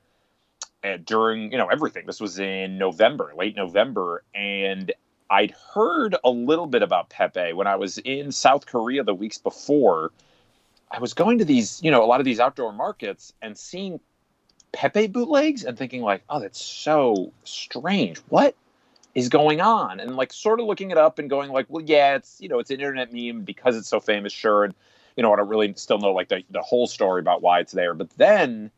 [0.84, 2.06] uh, during, you know, everything.
[2.06, 4.92] This was in November, late November, and
[5.30, 9.38] I'd heard a little bit about Pepe when I was in South Korea the weeks
[9.38, 10.12] before.
[10.92, 14.00] I was going to these, you know, a lot of these outdoor markets and seeing
[14.72, 18.20] Pepe bootlegs and thinking like, oh, that's so strange.
[18.30, 18.56] What
[19.16, 20.00] is going on?
[20.00, 22.60] And like sort of looking it up and going like, well, yeah, it's you know,
[22.60, 24.64] it's an internet meme because it's so famous, sure.
[24.64, 24.74] And
[25.16, 27.74] you know, I don't really still know like the, the whole story about why it's
[27.74, 27.94] there.
[27.94, 28.72] But then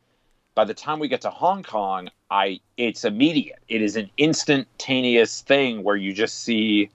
[0.54, 3.60] by the time we get to Hong Kong, I it's immediate.
[3.68, 6.90] It is an instantaneous thing where you just see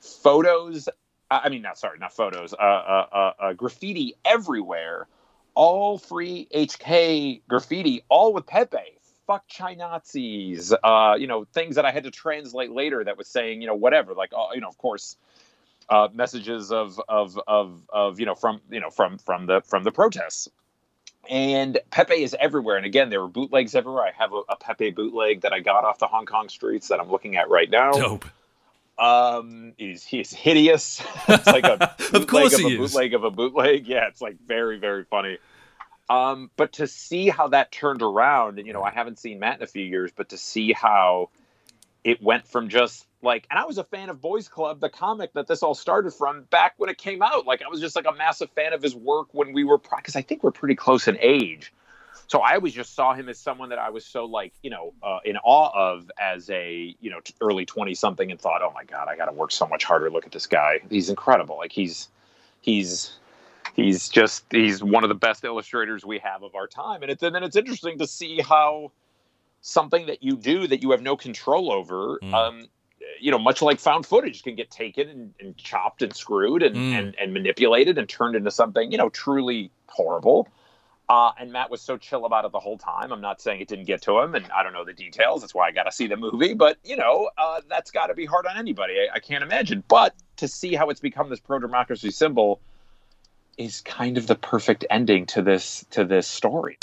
[0.00, 0.88] photos.
[1.30, 2.54] I mean, not sorry, not photos.
[2.54, 5.06] Uh, uh, uh, uh, graffiti everywhere,
[5.54, 8.78] all free HK graffiti, all with Pepe.
[9.26, 10.72] Fuck China Nazis.
[10.82, 13.74] Uh, you know, things that I had to translate later that was saying, you know,
[13.74, 14.14] whatever.
[14.14, 15.16] Like, uh, you know, of course,
[15.90, 19.84] uh, messages of, of of of you know from you know from from the from
[19.84, 20.48] the protests
[21.28, 22.76] and Pepe is everywhere.
[22.76, 24.04] And again, there were bootlegs everywhere.
[24.04, 27.00] I have a, a, Pepe bootleg that I got off the Hong Kong streets that
[27.00, 27.92] I'm looking at right now.
[27.92, 28.24] Dope.
[28.98, 31.02] Um, he's he's hideous.
[31.28, 33.86] it's like a of course of he a bootleg of a bootleg.
[33.86, 35.38] Yeah, it's like very very funny.
[36.10, 39.58] Um, but to see how that turned around, and you know, I haven't seen Matt
[39.58, 41.28] in a few years, but to see how
[42.04, 45.32] it went from just like and i was a fan of boys club the comic
[45.32, 48.06] that this all started from back when it came out like i was just like
[48.06, 51.08] a massive fan of his work when we were because i think we're pretty close
[51.08, 51.72] in age
[52.28, 54.94] so i always just saw him as someone that i was so like you know
[55.02, 58.84] uh, in awe of as a you know early 20 something and thought oh my
[58.84, 60.10] god i gotta work so much harder.
[60.10, 60.80] Look at this guy.
[60.88, 61.56] He's incredible.
[61.56, 62.08] Like he's
[62.60, 63.18] he's
[63.74, 67.02] he's just he's one of the best illustrators we have of our time.
[67.02, 68.92] And, it's, and then it's interesting to see how
[69.60, 72.32] something that you do that you have no control over mm.
[72.32, 72.68] um,
[73.20, 76.76] you know much like found footage can get taken and, and chopped and screwed and,
[76.76, 76.92] mm.
[76.92, 80.46] and, and manipulated and turned into something you know truly horrible
[81.08, 83.12] uh, and Matt was so chill about it the whole time.
[83.12, 85.40] I'm not saying it didn't get to him, and I don't know the details.
[85.40, 86.52] That's why I got to see the movie.
[86.52, 88.94] But you know, uh, that's got to be hard on anybody.
[88.94, 89.82] I, I, can't imagine.
[89.88, 92.60] But to see how it's become this pro democracy symbol,
[93.58, 96.78] is kind of the perfect ending to this to this story.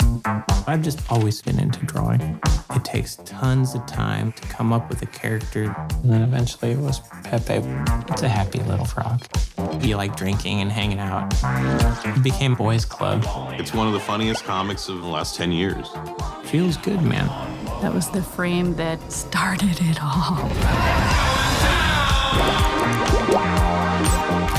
[0.66, 2.40] I've just always been into drawing.
[2.74, 6.78] It takes tons of time to come up with a character, and then eventually it
[6.78, 7.66] was Pepe.
[8.10, 9.24] It's a happy little frog.
[9.80, 11.34] He liked drinking and hanging out.
[12.04, 13.24] It became boys' club.
[13.58, 15.88] It's one of the funniest comics of the last 10 years.
[16.44, 17.26] Feels good, man.
[17.80, 20.36] That was the frame that started it all.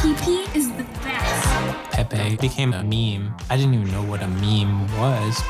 [0.02, 0.47] PP
[2.43, 2.58] is the best.
[2.58, 3.36] Pepe became a meme.
[3.50, 5.41] I didn't even know what a meme was.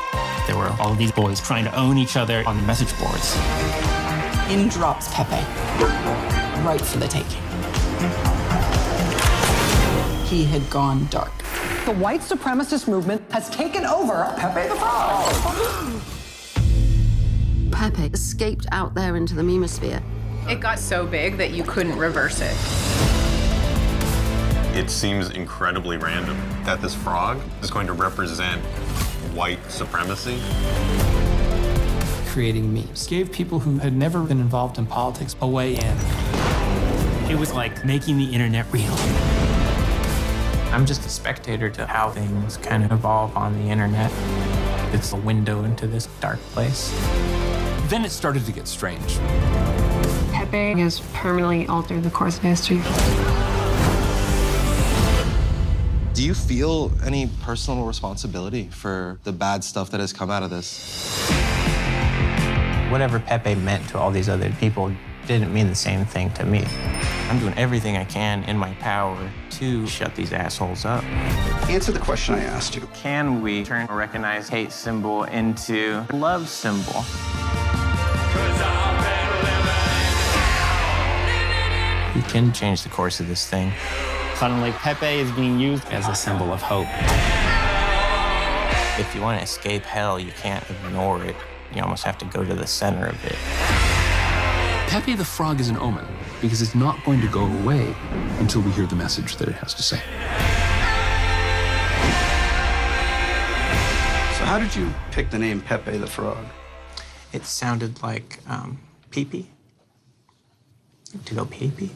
[0.46, 3.36] There were all these boys trying to own each other on the message boards.
[4.50, 5.44] In drops Pepe,
[6.64, 7.42] right for the taking.
[10.26, 11.32] He had gone dark.
[11.84, 16.02] The white supremacist movement has taken over Pepe the Frog.
[17.72, 20.02] Pepe escaped out there into the memosphere.
[20.48, 23.17] It got so big that you couldn't reverse it.
[24.78, 28.62] It seems incredibly random that this frog is going to represent
[29.34, 30.40] white supremacy.
[32.30, 35.96] Creating memes gave people who had never been involved in politics a way in.
[37.28, 38.94] It was like making the internet real.
[40.72, 44.12] I'm just a spectator to how things kind of evolve on the internet.
[44.94, 46.92] It's a window into this dark place.
[47.88, 49.18] Then it started to get strange.
[50.30, 52.80] Pepe has permanently altered the course of history.
[56.18, 60.50] Do you feel any personal responsibility for the bad stuff that has come out of
[60.50, 61.30] this?
[62.90, 64.92] Whatever Pepe meant to all these other people
[65.28, 66.64] didn't mean the same thing to me.
[67.30, 71.04] I'm doing everything I can in my power to shut these assholes up.
[71.70, 72.80] Answer the question I asked you.
[72.94, 77.04] Can we turn a recognized hate symbol into a love symbol?
[82.16, 83.72] We can change the course of this thing.
[84.38, 86.86] Suddenly, Pepe is being used as a symbol of hope.
[88.96, 91.34] If you want to escape hell, you can't ignore it.
[91.74, 93.34] You almost have to go to the center of it.
[94.88, 96.06] Pepe the Frog is an omen
[96.40, 97.92] because it's not going to go away
[98.38, 99.96] until we hear the message that it has to say.
[104.36, 106.46] So, how did you pick the name Pepe the Frog?
[107.32, 108.78] It sounded like um,
[109.10, 109.50] pee pee.
[111.24, 111.90] To go pee pee.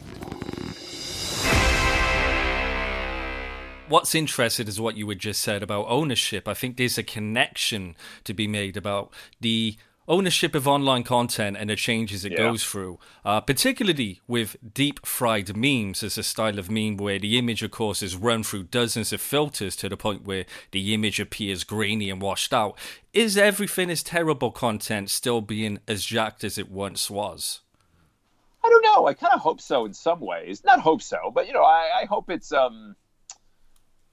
[3.89, 6.47] What's interesting is what you had just said about ownership.
[6.47, 9.75] I think there's a connection to be made about the
[10.07, 12.39] ownership of online content and the changes it Yeah.
[12.39, 17.37] goes through, uh, particularly with deep fried memes as a style of meme where the
[17.37, 21.19] image, of course, is run through dozens of filters to the point where the image
[21.19, 22.77] appears grainy and washed out.
[23.13, 27.61] Is everything is terrible content still being as jacked as it once was?
[28.63, 29.07] I don't know.
[29.07, 30.63] I kind of hope so in some ways.
[30.63, 32.95] Not hope so, but you know, I, I hope it's um,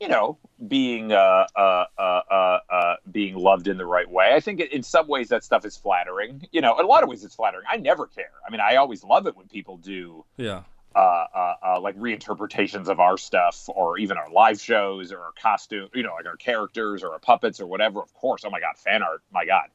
[0.00, 4.32] you know, being uh, uh, uh, uh, uh, being loved in the right way.
[4.34, 6.46] I think in some ways that stuff is flattering.
[6.52, 7.64] You know, in a lot of ways it's flattering.
[7.70, 8.32] I never care.
[8.46, 10.62] I mean, I always love it when people do Yeah.
[10.94, 15.32] uh, uh, uh, like reinterpretations of our stuff or even our live shows or our
[15.40, 18.00] costume, you know, like our characters or our puppets or whatever.
[18.00, 19.68] Of course, oh my god, fan art, my god,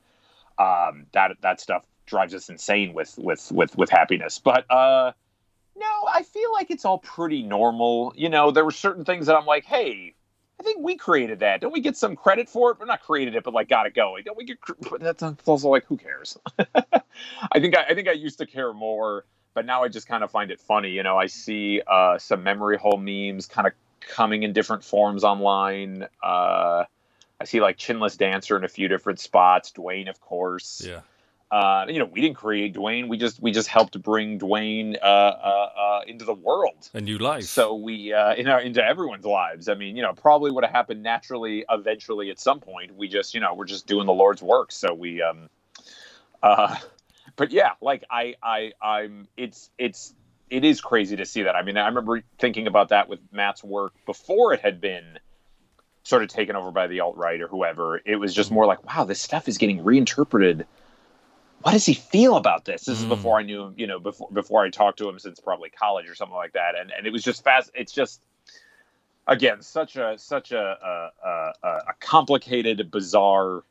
[0.58, 4.40] um, that that stuff drives us insane with with with with happiness.
[4.40, 5.12] But uh,
[5.76, 8.14] no, I feel like it's all pretty normal.
[8.16, 10.14] You know, there were certain things that I'm like, hey.
[10.58, 11.60] I think we created that.
[11.60, 12.80] Don't we get some credit for it?
[12.80, 14.24] We're not created it, but like got it going.
[14.24, 14.62] Don't we get?
[14.62, 16.38] cr- But that's also like, who cares?
[17.52, 20.24] I think I, I think I used to care more but now I just kind
[20.24, 20.92] of find it funny.
[20.92, 25.24] You know, I see uh, some memory hole memes kind of coming in different forms
[25.24, 26.06] online.
[26.22, 26.84] Uh,
[27.40, 29.72] I see like Chinless Dancer in a few different spots.
[29.72, 30.84] Dwayne, of course.
[30.86, 31.00] Yeah.
[31.52, 33.08] Uh, you know, we didn't create Dwayne.
[33.08, 36.90] We just we just helped bring Dwayne uh, uh, uh, into the world.
[36.94, 37.46] A new life.
[37.46, 39.70] So we uh, in our, into everyone's lives.
[39.70, 42.96] I mean, you know, probably would have happened naturally eventually at some point.
[42.96, 44.72] We just, you know, we're just doing the Lord's work.
[44.72, 45.50] So we, um,
[46.42, 46.76] uh,
[47.36, 49.28] but yeah, like I, I, I'm.
[49.38, 50.14] It's, it's,
[50.50, 51.56] it is crazy to see that.
[51.56, 55.20] I mean, I remember thinking about that with Matt's work before it had been
[56.04, 58.02] sort of taken over by the alt right or whoever.
[58.04, 60.66] It was just more like, wow, this stuff is getting reinterpreted.
[61.66, 62.86] What does he feel about this?
[62.86, 63.10] This is Mm.
[63.10, 66.08] before I knew him, you know, before before I talked to him since probably college
[66.08, 66.76] or something like that.
[66.80, 67.72] And and it was just fast.
[67.74, 68.22] It's just
[69.26, 70.62] again such a such a
[71.26, 71.28] a,
[71.68, 73.64] a, a complicated, bizarre,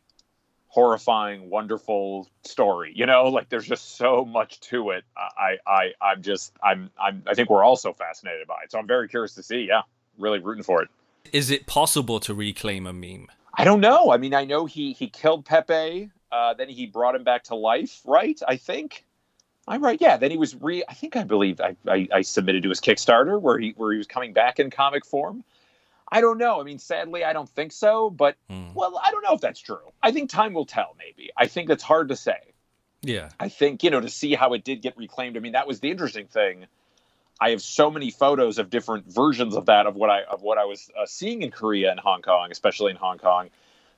[0.67, 2.93] horrifying, wonderful story.
[2.97, 5.05] You know, like there's just so much to it.
[5.17, 8.73] I I I'm just I'm I'm I think we're all so fascinated by it.
[8.73, 9.67] So I'm very curious to see.
[9.69, 9.83] Yeah,
[10.19, 10.89] really rooting for it.
[11.33, 13.29] Is it possible to reclaim a meme?
[13.57, 14.11] I don't know.
[14.11, 16.11] I mean, I know he he killed Pepe.
[16.35, 18.41] Uh, then he brought him back to life, right?
[18.49, 19.05] I think.
[19.69, 19.99] I'm right.
[20.01, 20.17] Yeah.
[20.17, 20.83] Then he was re.
[20.89, 23.99] I think I believe I, I, I submitted to his Kickstarter where he where he
[23.99, 25.45] was coming back in comic form.
[26.11, 26.61] I don't know.
[26.61, 28.11] I mean, sadly, I don't think so.
[28.11, 28.75] But Mm.
[28.75, 29.93] well, I don't know if that's true.
[30.03, 30.97] I think time will tell.
[30.99, 31.31] Maybe.
[31.37, 32.39] I think that's hard to say.
[33.03, 33.31] Yeah.
[33.39, 35.37] I think you know to see how it did get reclaimed.
[35.37, 36.67] I mean, that was the interesting thing.
[37.41, 40.59] I have so many photos of different versions of that of what I of what
[40.59, 43.51] I was uh, seeing in Korea and Hong Kong, especially in Hong Kong.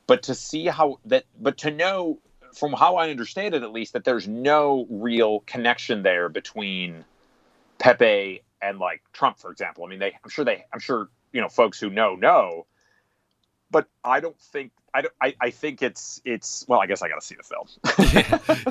[0.06, 2.20] But to see how that, but to know
[2.56, 7.04] from how I understand it, at least, that there's no real connection there between
[7.78, 9.84] Pepe and like Trump, for example.
[9.84, 12.66] I mean, they, I'm sure they, I'm sure you know, folks who know know,
[13.70, 14.72] but I don't think.
[14.94, 17.42] I, don't, I, I think it's it's well I guess I got to see the
[17.42, 17.68] film.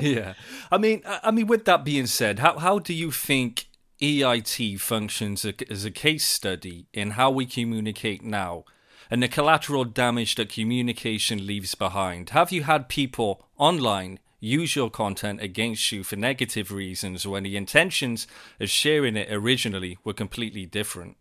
[0.00, 0.34] yeah.
[0.72, 3.68] I mean, I I mean, with that being said, how how do you think
[4.02, 8.64] EIT functions as a case study in how we communicate now,
[9.10, 12.30] and the collateral damage that communication leaves behind?
[12.30, 17.56] Have you had people online use your content against you for negative reasons when the
[17.56, 18.26] intentions
[18.60, 21.16] of sharing it originally were completely different?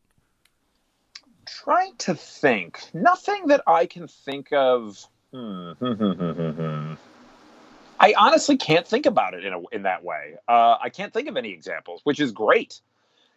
[1.46, 2.82] trying to think.
[2.94, 5.06] Nothing that I can think of.
[5.32, 5.74] Hmm.
[7.98, 10.36] I honestly can't think about it in a, in that way.
[10.48, 12.82] Uh, I can't think of any examples, which is great.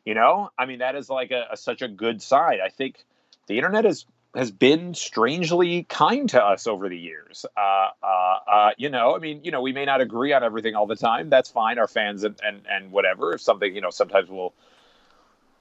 [0.05, 2.59] You know, I mean, that is like a, a such a good side.
[2.65, 3.05] I think
[3.47, 4.05] the internet has
[4.35, 7.47] has been strangely kind to us over the years.
[7.57, 8.07] Uh, uh,
[8.51, 10.97] uh, you know, I mean, you know, we may not agree on everything all the
[10.97, 11.31] time.
[11.31, 11.79] That's fine.
[11.79, 13.35] Our fans and, and and whatever.
[13.35, 14.53] If something, you know, sometimes we'll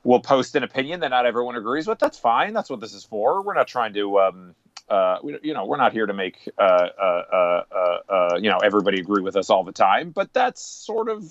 [0.07, 1.99] we'll post an opinion that not everyone agrees with.
[1.99, 2.53] That's fine.
[2.53, 3.41] That's what this is for.
[3.41, 4.55] We're not trying to, um,
[4.89, 8.49] uh, we, you know, we're not here to make, uh, uh, uh, uh, uh, you
[8.49, 10.11] know, everybody agree with us all the time.
[10.11, 11.30] But that's sort of,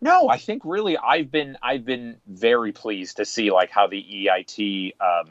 [0.00, 0.28] no.
[0.28, 4.94] I think really, I've been, I've been very pleased to see like how the EIT,
[5.00, 5.30] um,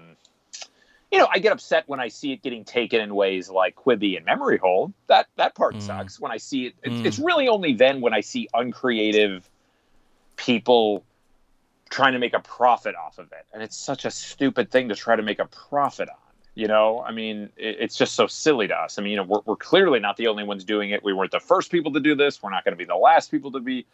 [1.12, 4.18] you know, I get upset when I see it getting taken in ways like Quibi
[4.18, 4.93] and Memory Hole.
[5.08, 6.20] That that part sucks.
[6.20, 7.05] When I see it, it's, Mm.
[7.05, 9.49] it's really only then when I see uncreative
[10.36, 11.03] people
[11.89, 13.45] trying to make a profit off of it.
[13.53, 16.16] And it's such a stupid thing to try to make a profit on
[16.55, 17.01] you know?
[17.01, 18.97] I mean it, it's just so silly to us.
[18.97, 21.03] I mean you know we're, we're clearly not the only ones doing it.
[21.03, 22.41] We weren't the first people to do this.
[22.43, 23.86] We're not going to be the last people to be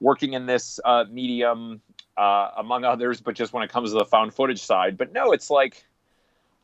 [0.00, 1.80] working in this uh, medium
[2.16, 4.96] uh, among others but just when it comes to the found footage side.
[4.96, 5.84] But no it's like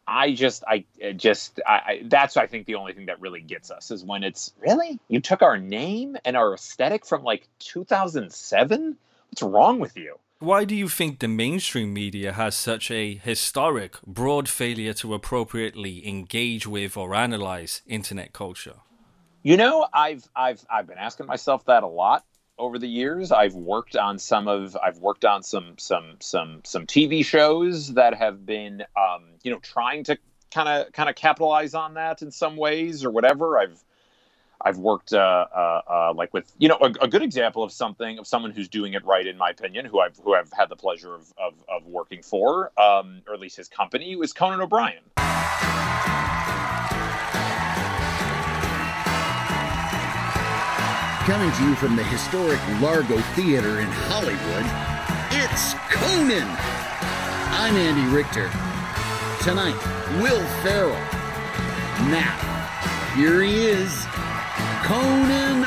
[0.07, 3.41] i just i uh, just I, I that's i think the only thing that really
[3.41, 4.99] gets us is when it's really?
[5.09, 8.97] You took our name and our aesthetic from like 2007
[9.31, 10.19] what's wrong with you?
[10.41, 16.07] Why do you think the mainstream media has such a historic, broad failure to appropriately
[16.09, 18.77] engage with or analyze internet culture?
[19.43, 22.25] You know, I've I've I've been asking myself that a lot
[22.61, 23.33] over the years.
[23.33, 28.15] I've worked on some of I've worked on some some some some TV shows that
[28.15, 30.19] have been um, you know trying to
[30.51, 33.59] kind of kind of capitalize on that in some ways or whatever.
[33.59, 33.83] I've
[34.63, 38.19] I've worked uh, uh, uh, like with you know a, a good example of something
[38.19, 40.77] of someone who's doing it right in my opinion, who I've who I've had the
[40.77, 45.03] pleasure of of, of working for, um, or at least his company was Conan O'Brien.
[51.27, 54.65] Coming to you from the historic Largo Theater in Hollywood,
[55.31, 56.49] it's Conan.
[57.53, 58.49] I'm Andy Richter.
[59.45, 59.77] Tonight,
[60.23, 60.97] Will Ferrell.
[62.09, 62.35] Now,
[63.15, 64.07] here he is,
[64.83, 65.67] Conan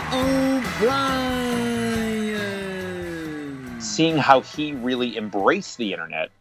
[0.81, 3.79] O'Brien.
[3.79, 6.31] seeing how he really embraced the internet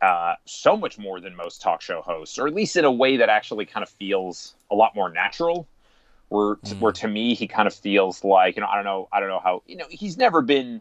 [0.00, 3.16] uh, so much more than most talk show hosts, or at least in a way
[3.16, 5.66] that actually kind of feels a lot more natural.
[6.32, 9.08] Where, t- where to me he kind of feels like you know I don't know
[9.12, 10.80] I don't know how you know he's never been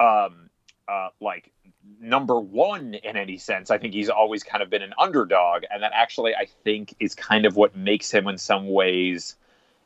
[0.00, 0.48] um
[0.88, 1.52] uh like
[2.00, 3.70] number one in any sense.
[3.70, 7.14] I think he's always kind of been an underdog, and that actually I think is
[7.14, 9.36] kind of what makes him in some ways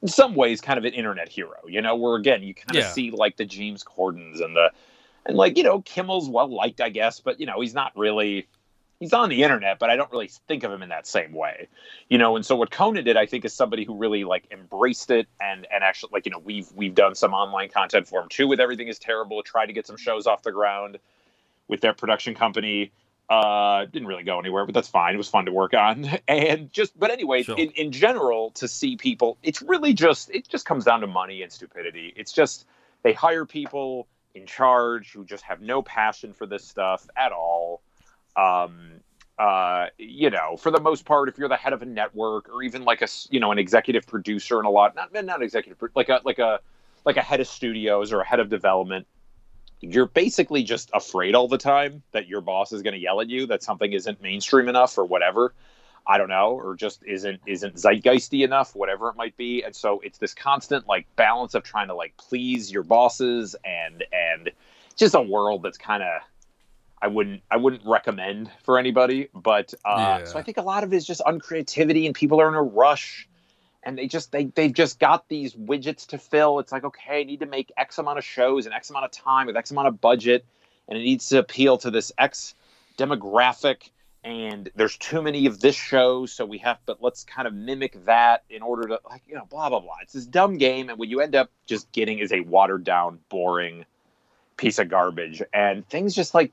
[0.01, 1.57] in some ways kind of an internet hero.
[1.67, 2.93] You know, where again you kind of Yeah.
[2.93, 4.71] see like the James Cordens and the
[5.27, 8.47] and like you know Kimmel's well liked, I guess, but you know he's not really
[9.03, 11.69] he's on the internet, but I don't really think of him in that same way,
[12.09, 12.37] you know.
[12.37, 15.67] And so what Conan did, I think, is somebody who really like embraced it and
[15.73, 18.61] and actually like you know we've we've done some online content for him too with
[18.61, 20.99] everything is terrible, tried to get some shows off the ground
[21.69, 22.93] with their production company.
[23.29, 25.15] Uh, didn't really go anywhere, but that's fine.
[25.15, 27.57] It was fun to work on, and just but anyway, Sure.
[27.59, 31.43] in in general, to see people, it's really just it just comes down to money
[31.43, 32.13] and stupidity.
[32.15, 32.67] It's just
[33.03, 37.83] they hire people in charge who just have no passion for this stuff at all.
[38.37, 39.01] Um,
[39.39, 42.63] uh, you know, for the most part, if you're the head of a network or
[42.63, 46.09] even like a, you know an executive producer and a lot not not executive like
[46.09, 46.61] a like a
[47.05, 49.07] like a head of studios or a head of development,
[49.81, 53.29] you're basically just afraid all the time that your boss is going to yell at
[53.29, 55.55] you that something isn't mainstream enough or whatever.
[56.07, 59.63] I don't know, or just isn't isn't zeitgeisty enough, whatever it might be.
[59.63, 64.05] And so it's this constant like balance of trying to like please your bosses and
[64.13, 64.51] and
[64.97, 66.23] just a world that's kind of
[67.03, 69.29] I wouldn't I wouldn't recommend for anybody.
[69.35, 70.25] But uh, Yeah.
[70.25, 72.63] so I think a lot of it is just uncreativity and people are in a
[72.63, 73.29] rush
[73.83, 76.61] and they just they they've just got these widgets to fill.
[76.61, 79.11] It's like okay, I need to make X amount of shows in X amount of
[79.11, 80.45] time with X amount of budget,
[80.89, 82.55] and it needs to appeal to this X
[82.97, 83.91] demographic.
[84.25, 86.79] And there's too many of this show, so we have.
[86.87, 89.97] But let's kind of mimic that in order to like you know blah blah blah.
[90.03, 93.19] It's this dumb game, and what you end up just getting is a watered down,
[93.29, 93.85] boring
[94.57, 96.53] piece of garbage, and things just like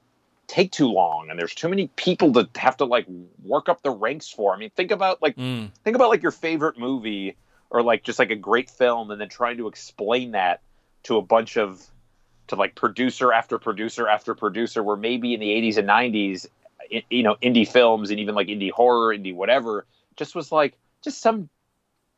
[0.50, 3.06] take too long and there's too many people to have to like
[3.43, 4.54] work up the ranks for.
[4.54, 5.72] I mean, think about like Mm.
[5.84, 7.38] think about like your favorite movie
[7.70, 10.62] or like just like a great film and then trying to explain that
[11.04, 11.86] to a bunch of
[12.47, 16.47] to like producer after producer after producer where maybe in the 80s and 90s
[17.10, 19.86] you know indie films and even like indie horror indie whatever
[20.18, 21.50] just was like just some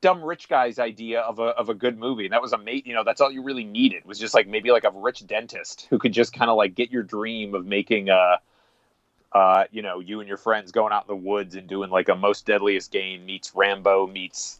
[0.01, 2.25] dumb rich guy's idea of a of a good movie.
[2.25, 4.71] And that was amazing you know that's all you really needed was just like maybe
[4.71, 8.09] like a rich dentist who could just kind of like get your dream of making
[8.09, 8.37] uh
[9.33, 12.09] uh you know you and your friends going out in the woods and doing like
[12.09, 14.59] a most deadliest game meets rambo meets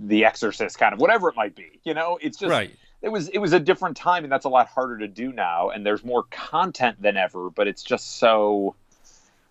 [0.00, 2.18] the exorcist kind of whatever it might be you know?
[2.20, 2.70] It's just Right.
[3.02, 5.70] it was it was a different time and that's a lot harder to do now.
[5.70, 8.74] And there's more content than ever but it's just so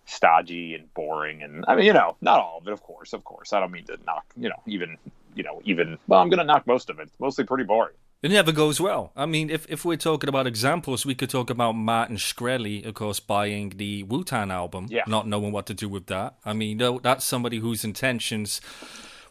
[0.06, 3.24] stodgy and boring and i mean you know not all of it of course of
[3.24, 4.96] course i don't mean to knock you know even
[5.34, 8.30] you know even well i'm gonna knock most of it it's mostly pretty boring It
[8.30, 9.12] never goes well.
[9.14, 12.94] I mean, if, if we're talking about examples, we could talk about Martin Shkreli, of
[12.94, 15.04] course, buying the Wu Tang album, Yeah.
[15.06, 16.34] not knowing what to do with that.
[16.42, 18.60] I mean, no, that's somebody whose intentions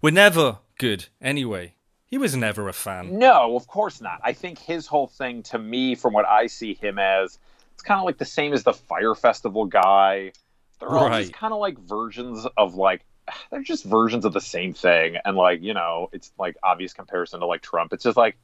[0.03, 1.73] were never good anyway.
[2.05, 3.17] He was never a fan.
[3.17, 4.19] No, of course not.
[4.23, 7.39] I think his whole thing, to me, from what I see him as,
[7.73, 10.31] it's kind of like the same as the Fire Festival guy.
[10.79, 11.21] They're all Right.
[11.21, 13.05] just kind of like versions of like
[13.51, 17.39] they're just versions of the same thing, and like you know, it's like obvious comparison
[17.41, 17.93] to like Trump.
[17.93, 18.37] It's just like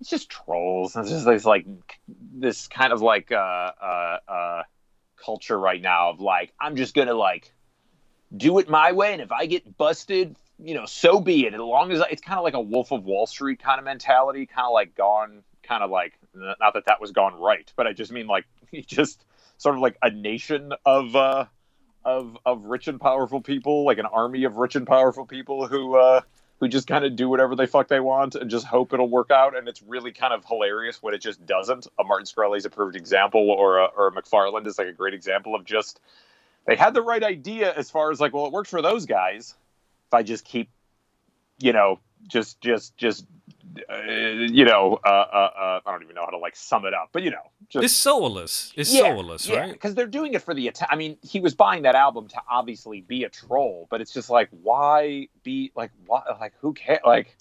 [0.00, 0.96] it's just trolls.
[0.96, 1.66] It's just this like
[2.08, 4.62] this kind of like uh uh uh
[5.16, 7.52] culture right now of like I'm just gonna like
[8.36, 11.54] do it my way, and if I get busted, you know, so be it.
[11.54, 13.84] As long as I, it's kind of like a Wolf of Wall Street kind of
[13.84, 17.86] mentality, kind of like gone, kind of like not that that was gone right, but
[17.86, 19.24] I just mean like you just
[19.58, 21.46] sort of like a nation of uh
[22.04, 25.96] of of rich and powerful people, like an army of rich and powerful people who
[25.96, 26.20] uh
[26.62, 29.32] who just kind of do whatever they fuck they want and just hope it'll work
[29.32, 29.56] out.
[29.56, 31.88] And it's really kind of hilarious when it just doesn't.
[31.98, 35.12] A Martin Shkreli's a perfect example, or a, or a McFarland is like a great
[35.12, 36.00] example of just
[36.66, 39.54] they had the right idea as far as like, well, it works for those guys.
[40.06, 40.70] If I just keep,
[41.58, 41.98] you know,
[42.28, 43.26] just just just
[44.48, 47.10] you know, uh, uh, uh, I don't even know how to like sum it up,
[47.12, 48.72] but you know, just It's soulless.
[48.76, 49.72] It's yeah, soulless, yeah, right?
[49.72, 52.42] Because they're doing it for the atta- I mean, he was buying that album to
[52.50, 57.00] obviously be a troll, but it's just like, why be like, why, like, who cares?
[57.04, 57.36] Like,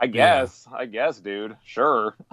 [0.00, 0.10] I Yeah.
[0.42, 2.16] guess, I guess, dude, sure.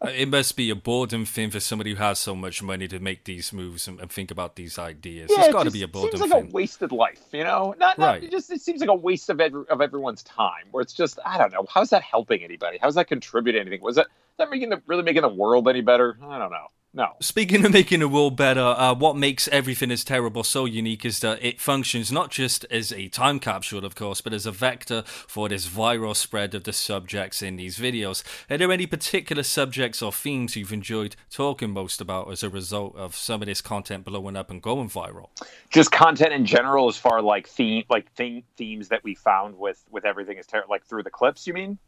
[0.00, 3.00] Uh, It must be a boredom thing for somebody who has so much money to
[3.00, 5.28] make these moves and, and think about these ideas.
[5.28, 6.50] Yeah, it's it got to just be a boredom Seems like thing.
[6.52, 7.74] a wasted life, you know.
[7.78, 8.22] Not, not Right.
[8.22, 10.66] it just it seems like a waste of every, of everyone's time.
[10.70, 12.78] Where it's just, I don't know, how's that helping anybody?
[12.80, 13.82] How's that contributing anything?
[13.82, 16.16] Was that is that making the really making the world any better?
[16.22, 16.68] I don't know.
[16.94, 17.12] No.
[17.20, 21.20] Speaking of making the world better, uh, what makes everything is terrible so unique is
[21.20, 25.02] that it functions not just as a time capsule, of course, but as a vector
[25.06, 28.24] for this viral spread of the subjects in these videos.
[28.48, 32.96] Are there any particular subjects or themes you've enjoyed talking most about as a result
[32.96, 35.28] of some of this content blowing up and going viral?
[35.70, 39.84] just content in general as far like theme like theme, themes that we found with
[39.90, 41.78] with everything is terrible, like through the clips you mean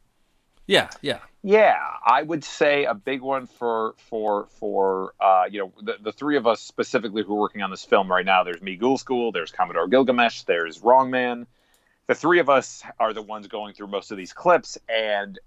[0.70, 1.18] Yeah, yeah.
[1.42, 6.12] yeah i would say a big one for for for uh you know the, the
[6.12, 8.96] three of us specifically who are working on this film right now there's me ghoul
[8.96, 11.48] school there's commodore gilgamesh there's wrong man
[12.06, 15.40] the three of us are the ones going through most of these clips and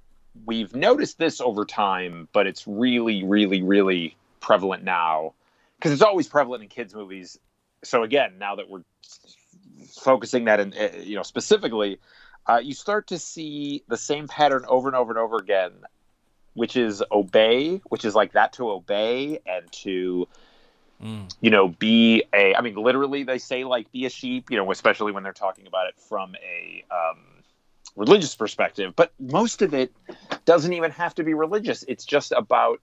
[0.45, 5.34] we've noticed this over time but it's really really really prevalent now
[5.78, 7.39] because it's always prevalent in kids movies
[7.82, 8.84] so again now that we're
[10.01, 11.97] focusing that in uh, you know specifically
[12.48, 15.72] uh, you start to see the same pattern over and over and over again
[16.54, 20.28] which is obey which is like that to obey and to
[21.41, 24.72] you know be a i mean literally they say like be a sheep you know
[24.72, 27.34] especially when they're talking about it from a um,
[27.96, 28.94] religious perspective.
[28.96, 29.94] But most of it
[30.46, 31.84] doesn't even have to be religious.
[31.88, 32.80] It's just about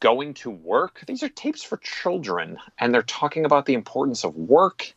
[0.00, 1.02] going to work.
[1.06, 4.92] These are tapes for children and they're talking about the importance of work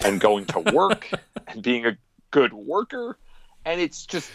[0.00, 1.10] and going to work
[1.48, 1.96] and being a
[2.30, 3.16] good worker
[3.64, 4.30] and it's just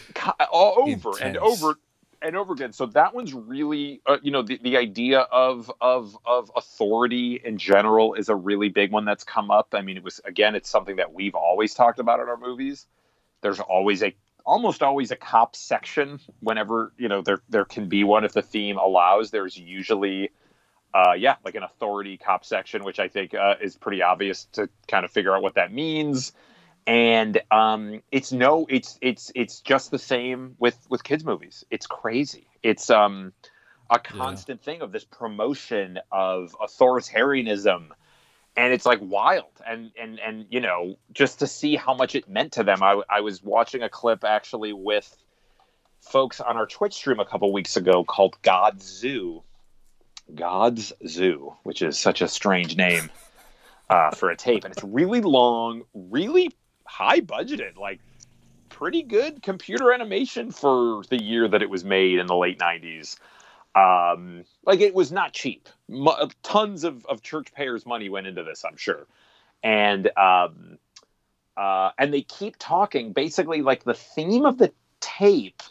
[0.52, 1.74] all over and over
[2.22, 2.72] and over again.
[2.72, 7.58] So that one's really uh, you know the, the idea of of of authority in
[7.58, 9.68] general is a really big one that's come up.
[9.72, 12.86] I mean it was again it's something that we've always talked about in our movies.
[13.42, 14.14] There's always a
[14.44, 18.42] almost always a cop section whenever you know there there can be one if the
[18.42, 19.30] theme allows.
[19.30, 20.30] There's usually
[20.92, 24.68] uh, yeah, like an authority cop section, which I think uh, is pretty obvious to
[24.88, 26.32] kind of figure out what that means.
[26.86, 31.64] And um, it's no, it's it's it's just the same with with kids movies.
[31.70, 32.46] It's crazy.
[32.62, 33.32] It's um,
[33.90, 34.64] a constant yeah.
[34.64, 37.88] thing of this promotion of authoritarianism
[38.56, 42.28] and it's like wild and and and you know just to see how much it
[42.28, 45.16] meant to them i, I was watching a clip actually with
[46.00, 49.42] folks on our twitch stream a couple weeks ago called god's zoo
[50.34, 53.10] god's zoo which is such a strange name
[53.88, 56.50] uh, for a tape and it's really long really
[56.90, 58.00] high budgeted like
[58.68, 63.16] pretty good computer animation for the year that it was made in the late 90s
[63.74, 65.68] um, like it was not cheap.
[66.42, 69.06] tons of, of church payers' money went into this, I'm sure.
[69.62, 70.78] And um,
[71.56, 73.12] uh, and they keep talking.
[73.12, 75.62] Basically, like the theme of the tape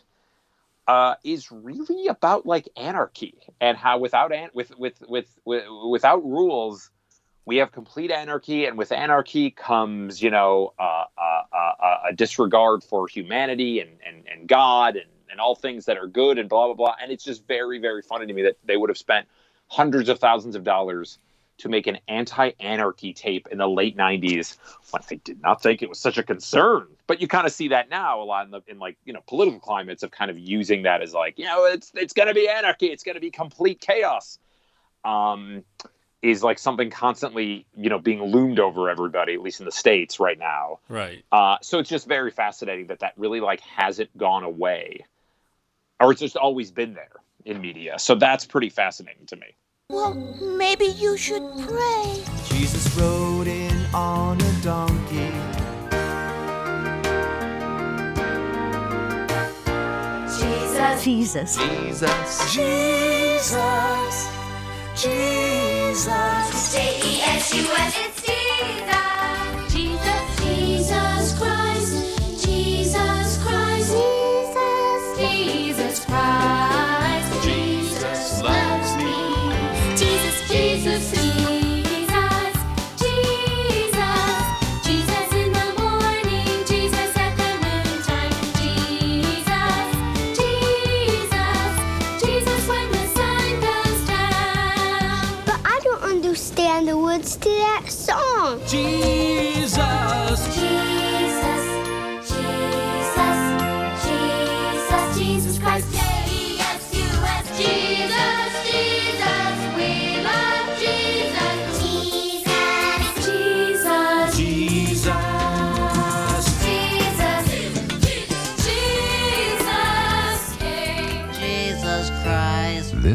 [0.87, 6.23] uh, is really about like anarchy and how without an- with, with with with without
[6.23, 6.91] rules,
[7.49, 12.83] we have complete anarchy, and with anarchy comes you know uh, uh, uh a disregard
[12.83, 16.67] for humanity and and, and God and and all things that are good and blah
[16.67, 16.95] blah blah.
[17.01, 19.27] And it's just very very funny to me that they would have spent
[19.65, 21.17] hundreds of thousands of dollars
[21.57, 24.55] to make an anti-anarchy tape in the late 90s
[24.91, 26.87] when I did not think it was such a concern.
[27.05, 29.19] But you kind of see that now a lot in, the, in like, you know,
[29.27, 32.33] political climates of kind of using that as like, you know, it's it's going to
[32.33, 34.39] be anarchy, it's going to be complete chaos.
[35.03, 35.65] Um
[36.21, 40.19] is like something constantly, you know, being loomed over everybody, at least in the states
[40.19, 40.79] right now.
[40.89, 41.23] Right.
[41.31, 45.05] Uh, so it's just very fascinating that that really like hasn't gone away
[45.99, 47.11] or it's just always been there
[47.45, 47.99] in media.
[47.99, 49.55] So that's pretty fascinating to me.
[49.89, 52.23] Well, maybe you should pray.
[52.45, 55.31] Jesus rode in on a donkey.
[60.39, 61.03] Jesus.
[61.03, 61.57] Jesus.
[61.57, 62.53] Jesus.
[62.53, 64.29] Jesus.
[64.95, 65.28] Jesus.
[67.59, 68.98] J E S U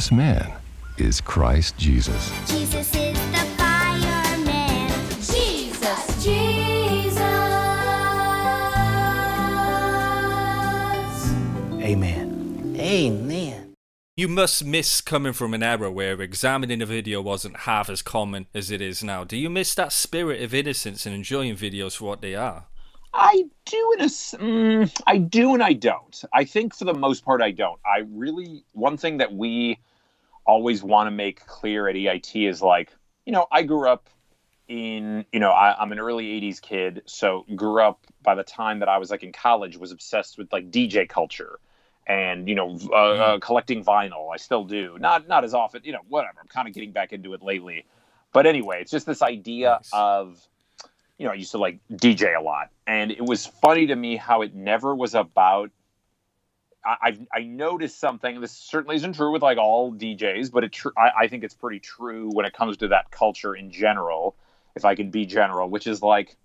[0.05, 0.53] This man
[0.99, 2.31] is Christ Jesus.
[2.47, 4.91] Jesus is the fireman.
[5.23, 7.23] Jesus, Jesus.
[11.83, 12.77] Amen.
[12.79, 13.75] Amen.
[14.15, 18.47] You must miss coming from an era where examining a video wasn't half as common
[18.53, 19.25] as it is now.
[19.25, 22.67] Do you miss that spirit of innocence and enjoying videos for what they are?
[23.15, 26.23] I do in a s- mm, I do and I don't.
[26.35, 27.81] I think for the most part I don't.
[27.87, 29.79] I really one thing that we
[30.45, 32.93] always want to make clear at EIT is like,
[33.27, 34.09] you know, I grew up
[34.69, 38.81] in, you know, I, I'm an early 80s kid, so grew up by the time
[38.81, 41.59] that I was like in college was obsessed with like DJ culture
[42.07, 44.33] and you know uh, uh, collecting vinyl.
[44.33, 44.97] I still do.
[44.99, 46.39] Not not as often, you know, whatever.
[46.41, 47.87] I'm kind of getting back into it lately.
[48.33, 50.47] But anyway, it's just this idea of
[51.19, 54.17] you know, I used to like DJ a lot, and it was funny to me
[54.17, 55.71] how it never was about.
[56.85, 58.41] I I've, I noticed something.
[58.41, 61.55] This certainly isn't true with like all DJs, but it tr- I, I think it's
[61.55, 64.37] pretty true when it comes to that culture in general.
[64.77, 66.37] If I can be general, which is like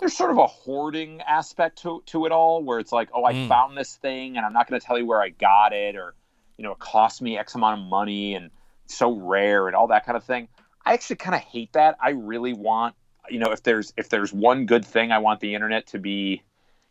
[0.00, 3.32] there's sort of a hoarding aspect to to it all, where it's like, oh, I
[3.32, 3.48] Mm.
[3.48, 6.14] found this thing, and I'm not going to tell you where I got it, or
[6.56, 8.50] you know, it cost me X amount of money, and
[8.86, 10.48] so rare, and all that kind of thing.
[10.84, 11.96] I actually kind of hate that.
[12.00, 12.94] I really want,
[13.28, 16.42] you know, if there's if there's one good thing I want the internet to be,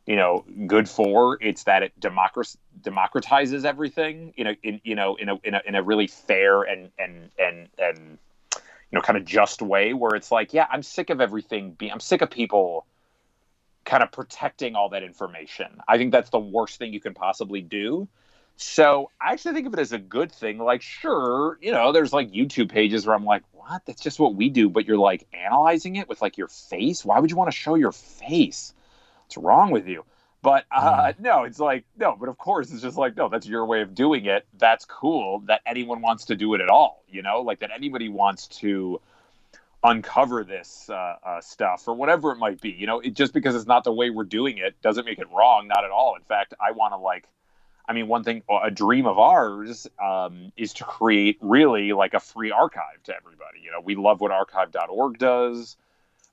[0.08, 5.30] you know, good for, it's that it democratizes everything, you know, in you know, in
[5.30, 8.18] a in a in a really fair and and and and
[8.56, 11.92] you know, kind of just way where it's like, yeah, I'm sick of everything being,
[11.92, 12.86] I'm sick of people
[13.84, 15.82] kind of protecting all that information.
[15.88, 18.08] I think that's the worst thing you can possibly do.
[18.56, 20.58] So I actually think of it as a good thing.
[20.58, 23.86] Like, sure, you know, there's like YouTube pages where I'm like, what?
[23.86, 24.70] That's just what we do.
[24.70, 27.06] But you're like analyzing it with like your face.
[27.06, 28.74] Why would you want to show your face?
[29.28, 30.06] What's wrong with you?
[30.42, 32.16] But uh, no, it's like no.
[32.18, 33.28] But of course, it's just like no.
[33.28, 34.48] That's your way of doing it.
[34.58, 35.40] That's cool.
[35.48, 37.04] That anyone wants to do it at all.
[37.10, 39.02] You know, like that anybody wants to
[39.84, 42.70] uncover this uh, uh, stuff or whatever it might be.
[42.70, 45.28] You know, it, just because it's not the way we're doing it doesn't make it
[45.36, 45.68] wrong.
[45.68, 46.16] Not at all.
[46.16, 47.26] In fact, I want to like.
[47.90, 52.20] I mean, one thing, a dream of ours um, is to create really like a
[52.20, 53.60] free archive to everybody.
[53.64, 55.78] You know, we love what archive.org does.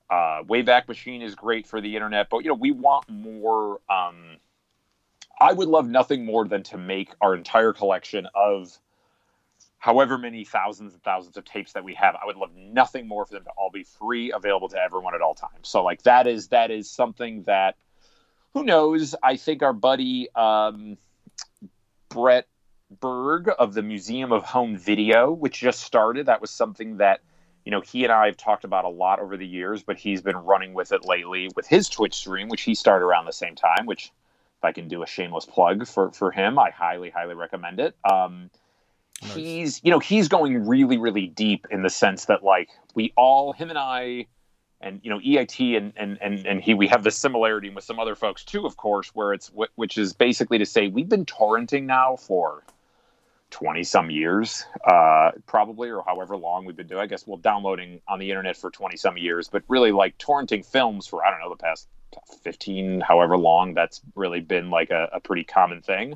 [0.09, 3.81] Uh, Wayback Machine is great for the internet, but you know, we want more.
[3.89, 4.37] Um,
[5.39, 8.77] I would love nothing more than to make our entire collection of
[9.79, 12.15] however many thousands and thousands of tapes that we have.
[12.15, 15.21] I would love nothing more for them to all be free, available to everyone at
[15.21, 15.67] all times.
[15.67, 17.75] So, like that is that is something that
[18.53, 19.15] who knows?
[19.21, 20.97] I think our buddy um,
[22.09, 22.47] Brett
[22.99, 27.19] Berg of the Museum of Home Video, which just started, that was something that
[27.65, 30.21] you know, he and I have talked about a lot over the years, but he's
[30.21, 33.55] been running with it lately with his Twitch stream, which he started around the same
[33.55, 33.87] time.
[33.87, 34.11] Which,
[34.57, 37.95] if I can do a shameless plug for for him, I highly highly recommend it.
[38.09, 38.51] Um,
[39.23, 39.33] nice.
[39.33, 43.51] He's you know he's going really really deep in the sense that like we all
[43.51, 44.27] him and I
[44.79, 47.99] and you know EIT and and and and he we have this similarity with some
[47.99, 51.85] other folks too, of course, where it's which is basically to say we've been torrenting
[51.85, 52.63] now for
[53.55, 56.99] 20 some years, uh, probably, or however long we've been doing.
[56.99, 60.65] I guess well, downloading on the internet for 20 some years, but really like torrenting
[60.65, 61.87] films for, I don't know, the past
[62.43, 66.15] 15, however long, that's really been like a, a pretty common thing.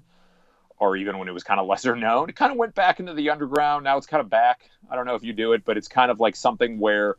[0.80, 3.14] Or even when it was kind of lesser known, it kind of went back into
[3.14, 3.86] the underground.
[3.86, 4.70] Now it's kind of back.
[4.92, 7.16] I don't know if you do it, but it's kind of like something where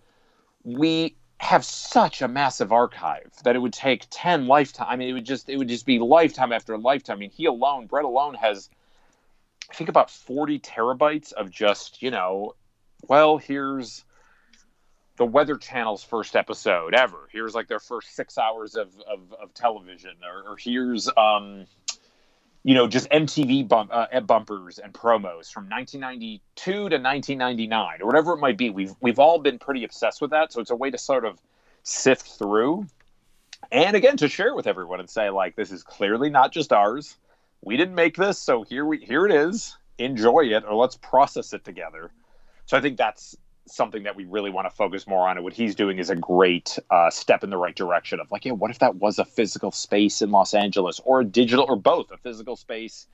[0.65, 4.87] we have such a massive archive that it would take 10 lifetime.
[4.91, 7.17] I mean, it would just, it would just be lifetime after lifetime.
[7.17, 8.69] I mean, he alone, Brett alone has,
[9.71, 12.55] I think about 40 terabytes of just, you know,
[13.07, 14.05] well, here's
[15.17, 17.29] the Weather Channel's first episode ever.
[17.31, 21.67] Here's like their first six hours of, of, of television, or, or, here's, um,
[22.65, 26.41] you know, just MTV bump, uh, bumpers and promos from 1992
[26.73, 28.71] to 1999, or whatever it might be.
[28.71, 31.41] We've we've all been pretty obsessed with that, so it's a way to sort of
[31.85, 32.87] sift through,
[33.71, 37.17] and again to share with everyone and say like, this is clearly not just ours
[37.63, 39.77] we didn't make this, so here we here it is.
[39.99, 42.11] Enjoy it, or let's process it together.
[42.65, 43.37] So I think that's
[43.67, 45.37] something that we really want to focus more on.
[45.37, 48.45] And what he's doing is a great uh, step in the right direction of like,
[48.45, 51.77] yeah, what if that was a physical space in Los Angeles, or a digital, or
[51.77, 53.07] both, a physical space,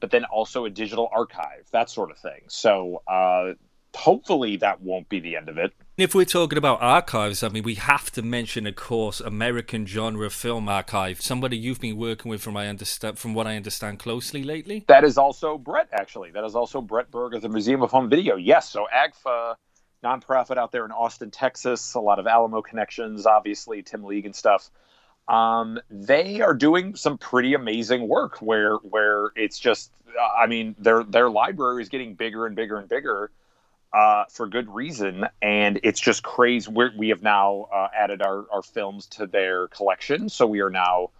[0.00, 2.42] but then also a digital archive, that sort of thing.
[2.46, 3.54] So uh,
[3.94, 5.72] hopefully that won't be the end of it.
[5.98, 10.30] If we're talking about archives, I mean, we have to mention, of course, American Genre
[10.30, 11.20] Film Archive.
[11.20, 14.84] Somebody you've been working with, from I understand, from what I understand, closely lately.
[14.86, 16.30] That is also Brett, actually.
[16.30, 18.36] That is also Brett Berg of the Museum of Home Video.
[18.36, 19.56] Yes, so AGFA,
[20.04, 21.94] nonprofit out there in Austin, Texas.
[21.94, 24.70] A lot of Alamo connections, obviously, Tim League and stuff.
[25.26, 29.90] Um, they are doing some pretty amazing work where where it's just,
[30.38, 33.32] I mean, their their library is getting bigger and bigger and bigger
[33.92, 35.26] uh, for good reason.
[35.42, 36.70] And it's just crazy.
[36.70, 40.28] We're, we have now uh, added our, our films to their collection.
[40.28, 41.10] So we are now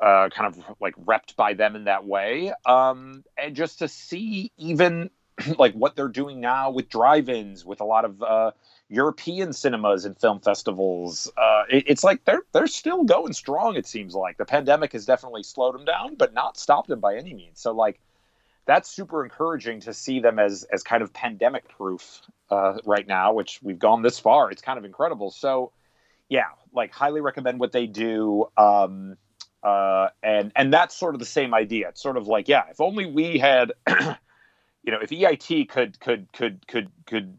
[0.00, 2.52] uh, kind of like repped by them in that way.
[2.66, 5.10] Um, and just to see even
[5.58, 8.50] like what they're doing now with drive ins, with a lot of uh,
[8.88, 11.30] European cinemas and film festivals.
[11.36, 13.76] Uh, it, it's like they're they're still going strong.
[13.76, 17.16] It seems like the pandemic has definitely slowed them down, but not stopped them by
[17.16, 17.60] any means.
[17.60, 18.00] So like
[18.64, 23.32] that's super encouraging to see them as as kind of pandemic proof uh, right now,
[23.32, 24.50] which we've gone this far.
[24.50, 25.30] It's kind of incredible.
[25.30, 25.72] So,
[26.28, 28.46] yeah, like highly recommend what they do.
[28.56, 29.16] Um,
[29.62, 31.88] uh, and and that's sort of the same idea.
[31.88, 36.32] It's sort of like, yeah, if only we had, you know, if EIT could could
[36.32, 37.38] could could could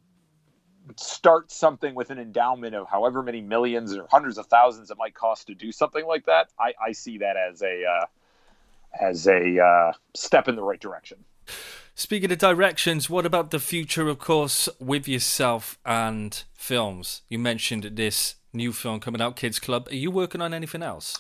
[0.98, 5.14] start something with an endowment of however many millions or hundreds of thousands it might
[5.14, 8.06] cost to do something like that, I, I see that as a uh,
[9.00, 11.24] as a uh, step in the right direction.
[11.96, 17.22] Speaking of directions, what about the future, of course, with yourself and films?
[17.30, 19.88] You mentioned this new film coming out, Kids Club.
[19.90, 21.16] Are you working on anything else?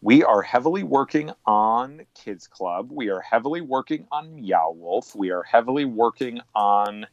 [0.00, 2.90] We are heavily working on Kids Club.
[2.92, 5.16] We are heavily working on Meow Wolf.
[5.16, 7.06] We are heavily working on,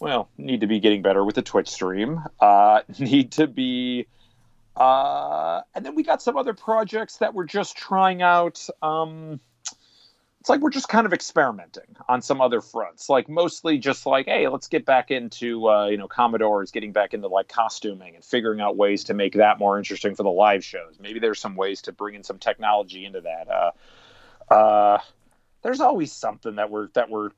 [0.00, 2.20] well, need to be getting better with the Twitch stream.
[2.40, 4.06] Uh, need to be
[4.78, 8.64] uh, and then we got some other projects that we're just trying out.
[8.80, 9.40] Um,
[10.40, 14.26] it's like we're just kind of experimenting on some other fronts, like mostly just like,
[14.26, 18.24] hey, let's get back into uh, you know Commodores, getting back into like costuming and
[18.24, 20.96] figuring out ways to make that more interesting for the live shows.
[21.00, 23.48] Maybe there's some ways to bring in some technology into that.
[23.48, 24.98] Uh, uh,
[25.62, 27.30] there's always something that we're that we're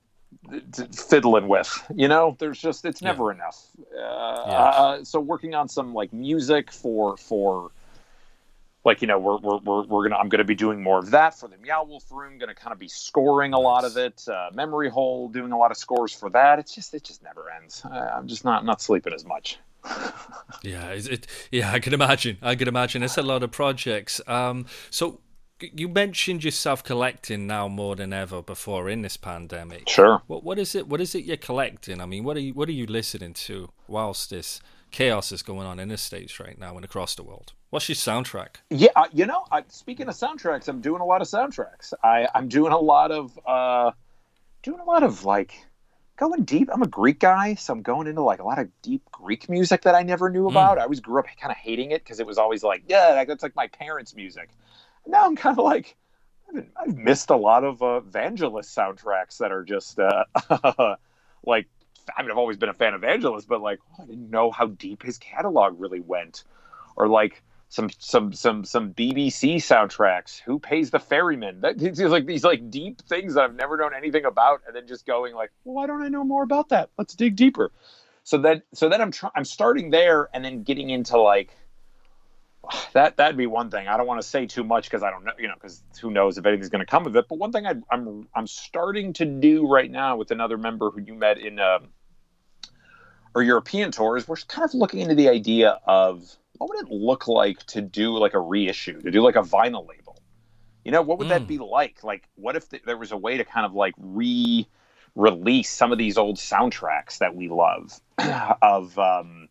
[0.94, 3.36] fiddling with you know there's just it's never yeah.
[3.36, 4.52] enough uh, yeah.
[4.52, 7.70] uh, so working on some like music for for
[8.84, 11.38] like you know we're we're we're, we're gonna I'm gonna be doing more of that
[11.38, 12.38] for the Meow Wolf room.
[12.38, 14.26] Gonna kind of be scoring a lot of it.
[14.26, 16.58] Uh, Memory Hole doing a lot of scores for that.
[16.58, 17.84] It's just it just never ends.
[17.84, 19.58] Uh, I'm just not not sleeping as much.
[20.62, 22.38] yeah, it, yeah, I can imagine.
[22.42, 23.02] I can imagine.
[23.02, 24.20] It's a lot of projects.
[24.26, 25.20] Um, so
[25.60, 29.88] you mentioned yourself collecting now more than ever before in this pandemic.
[29.88, 30.22] Sure.
[30.26, 30.88] What what is it?
[30.88, 32.00] What is it you're collecting?
[32.00, 35.66] I mean, what are you what are you listening to whilst this chaos is going
[35.66, 37.52] on in the states right now and across the world?
[37.70, 38.56] What's your soundtrack?
[38.70, 41.92] Yeah, uh, you know, I, speaking of soundtracks, I'm doing a lot of soundtracks.
[42.02, 43.92] I, I'm doing a lot of uh,
[44.62, 45.54] doing a lot of like
[46.16, 46.68] going deep.
[46.72, 49.82] I'm a Greek guy, so I'm going into like a lot of deep Greek music
[49.82, 50.76] that I never knew about.
[50.76, 50.80] Mm.
[50.80, 53.42] I always grew up kind of hating it because it was always like, yeah, that's
[53.42, 54.50] like my parents' music.
[55.06, 55.96] Now I'm kind of like,
[56.76, 60.24] I've missed a lot of uh, Vangelis soundtracks that are just uh,
[61.44, 61.66] like.
[62.16, 64.50] I mean, I've always been a fan of Vangelis, but like, oh, I didn't know
[64.50, 66.42] how deep his catalog really went,
[66.96, 70.40] or like some some some some BBC soundtracks.
[70.40, 71.60] Who pays the ferryman?
[71.60, 74.88] That it's like these like deep things that I've never known anything about, and then
[74.88, 76.90] just going like, well, why don't I know more about that?
[76.98, 77.70] Let's dig deeper.
[78.24, 81.56] So then so then I'm trying I'm starting there, and then getting into like
[82.92, 83.88] that that'd be one thing.
[83.88, 86.10] I don't want to say too much because I don't know, you know, because who
[86.10, 87.26] knows if anything's going to come of it.
[87.28, 90.90] But one thing I, am I'm, I'm starting to do right now with another member
[90.90, 91.80] who you met in uh,
[93.34, 97.28] our European tours, we're kind of looking into the idea of what would it look
[97.28, 100.20] like to do like a reissue, to do like a vinyl label?
[100.84, 101.30] You know, what would mm.
[101.30, 102.02] that be like?
[102.02, 104.66] Like, what if th- there was a way to kind of like re
[105.16, 108.00] release some of these old soundtracks that we love
[108.62, 109.48] of um,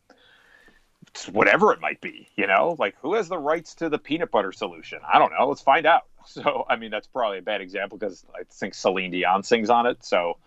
[1.31, 2.27] whatever it might be?
[2.35, 4.99] You know, like who has the rights to the peanut butter solution?
[5.11, 5.47] I don't know.
[5.47, 6.03] Let's find out.
[6.25, 9.87] So, I mean, that's probably a bad example because I think Celine Dion sings on
[9.87, 10.03] it.
[10.05, 10.37] So,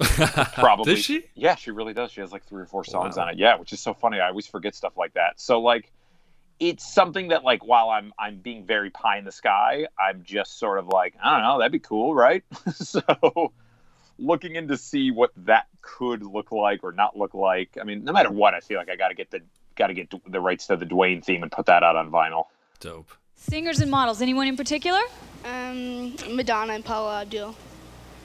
[0.54, 1.26] probably does she?
[1.36, 2.10] Yeah, she really does.
[2.10, 3.24] She has like three or four songs wow.
[3.24, 3.38] on it.
[3.38, 4.18] Yeah, which is so funny.
[4.18, 5.38] I always forget stuff like that.
[5.38, 5.92] So, like,
[6.58, 10.58] it's something that like while I'm I'm being very pie in the sky, I'm just
[10.58, 12.42] sort of like, I don't know, that'd be cool, right?
[12.74, 13.52] so
[14.18, 17.78] looking in to see what that could look like or not look like.
[17.80, 19.40] I mean, no matter what, I feel like I got to get the
[19.78, 22.44] got to get the rights to the Dwayne theme and put that out on vinyl.
[22.80, 23.10] Dope.
[23.36, 25.00] Singers and models, anyone in particular?
[25.44, 27.54] Um, Madonna and Paula Abdul.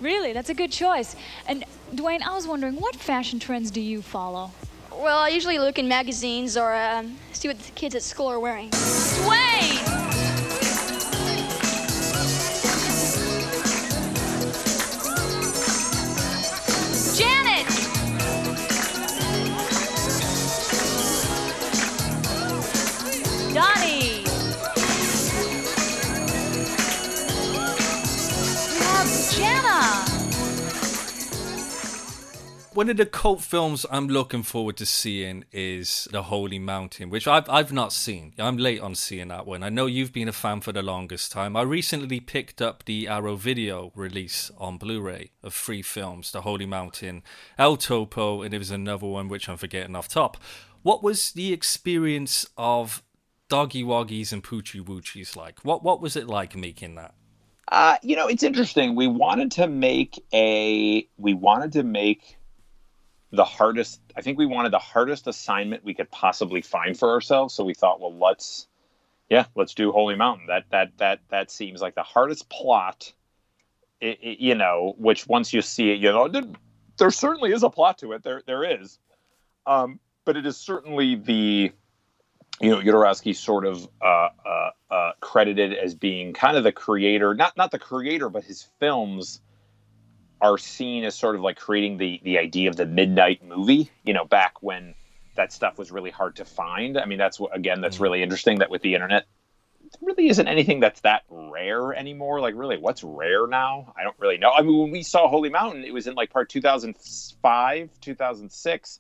[0.02, 1.16] Really, that's a good choice.
[1.48, 4.52] And Dwayne, I was wondering, what fashion trends do you follow?
[4.92, 8.40] Well, I usually look in magazines or um, see what the kids at school are
[8.40, 8.70] wearing.
[8.72, 9.93] Dwayne!
[32.74, 37.28] One of the cult films I'm looking forward to seeing is The Holy Mountain, which
[37.28, 38.34] I've I've not seen.
[38.40, 39.62] I'm late on seeing that one.
[39.62, 41.56] I know you've been a fan for the longest time.
[41.56, 46.66] I recently picked up the Arrow Video release on Blu-ray of three films: The Holy
[46.66, 47.22] Mountain,
[47.60, 50.38] El Topo, and there was another one which I'm forgetting off top.
[50.82, 53.04] What was the experience of
[53.50, 55.60] Doggy Woggies and Poochie Woochies like?
[55.64, 57.14] What what was it like making that?
[57.72, 58.96] Uh, you know, it's interesting.
[58.96, 62.38] We wanted to make a we wanted to make
[63.34, 67.54] the hardest i think we wanted the hardest assignment we could possibly find for ourselves.
[67.54, 68.68] So we thought well let's
[69.30, 70.48] yeah let's do holy mountain.
[70.48, 73.12] That that that that seems like the hardest plot
[74.00, 76.44] it, it, you know which once you see it you know there,
[76.98, 78.24] there certainly is a plot to it.
[78.24, 79.00] There there is.
[79.66, 81.72] Um, but it is certainly the
[82.62, 87.34] you know Jodorowsky sort of uh, uh, uh, credited as being kind of the creator
[87.34, 89.42] not not the creator but his films
[90.44, 93.90] are seen as sort of like creating the the idea of the midnight movie.
[94.04, 94.94] You know, back when
[95.36, 96.98] that stuff was really hard to find.
[96.98, 98.04] I mean, that's what again, that's mm-hmm.
[98.04, 99.26] really interesting that with the internet,
[99.82, 102.42] there really isn't anything that's that rare anymore.
[102.42, 103.94] Like, really, what's rare now?
[103.98, 104.52] I don't really know.
[104.52, 109.00] I mean, when we saw Holy Mountain, it was in like part 2005, 2006.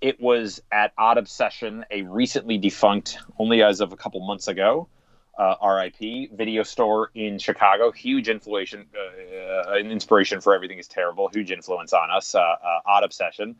[0.00, 4.88] It was at Odd Obsession, a recently defunct, only as of a couple months ago,
[5.38, 7.90] uh, RIP video store in Chicago.
[7.90, 11.28] Huge influence, uh, an inspiration for everything is terrible.
[11.28, 12.34] Huge influence on us.
[12.34, 13.56] Uh, uh, Odd Obsession.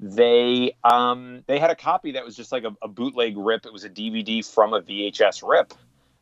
[0.00, 3.64] They um, they had a copy that was just like a, a, bootleg rip.
[3.64, 5.72] It was a DVD from a VHS rip,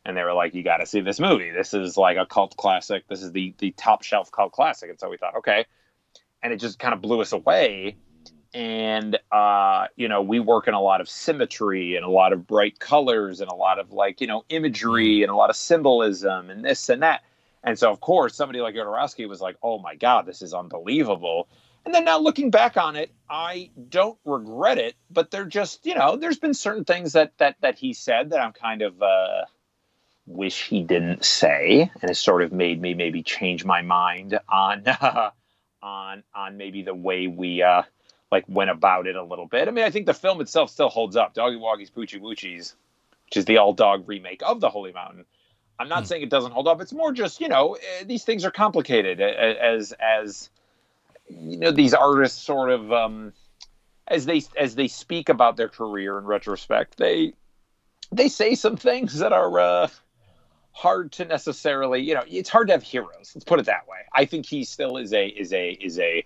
[0.05, 1.49] and they were like, "You got to see this movie.
[1.49, 3.07] This is like a cult classic.
[3.07, 5.65] This is the the top shelf cult classic." And so we thought, okay,
[6.43, 7.97] and it just kind of blew us away
[8.53, 12.45] and uh, you know we work in a lot of symmetry and a lot of
[12.45, 16.49] bright colors and a lot of like you know imagery and a lot of symbolism
[16.49, 17.23] and this and that.
[17.63, 21.47] And so of course somebody like Jodorowsky was like oh my god this is unbelievable.
[21.85, 25.95] And then now looking back on it I don't regret it but they're just you
[25.95, 29.45] know there's been certain things that that that he said that I'm kind of uh,
[30.25, 34.83] wish he didn't say, and has sort of made me maybe change my mind on
[34.87, 35.31] uh,
[35.81, 37.83] on on maybe the way we uh,
[38.33, 39.67] like went about it a little bit.
[39.67, 41.35] I mean, I think the film itself still holds up.
[41.35, 42.73] Doggy Woggies Poochie Woochies,
[43.27, 45.25] which is the all dog remake of the Holy Mountain.
[45.79, 46.81] I'm not saying it doesn't hold up.
[46.81, 50.49] It's more just you know eh, these things are complicated as as
[51.29, 53.33] you know these artists sort of um,
[54.07, 57.33] as they as they speak about their career in retrospect they
[58.11, 59.87] they say some things that are uh,
[60.71, 63.99] hard to necessarily you know it's hard to have heroes let's put it that way
[64.13, 66.25] i think he still is a is a is a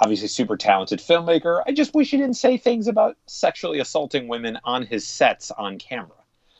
[0.00, 1.62] obviously super talented filmmaker.
[1.66, 5.78] I just wish he didn't say things about sexually assaulting women on his sets on
[5.78, 6.16] camera.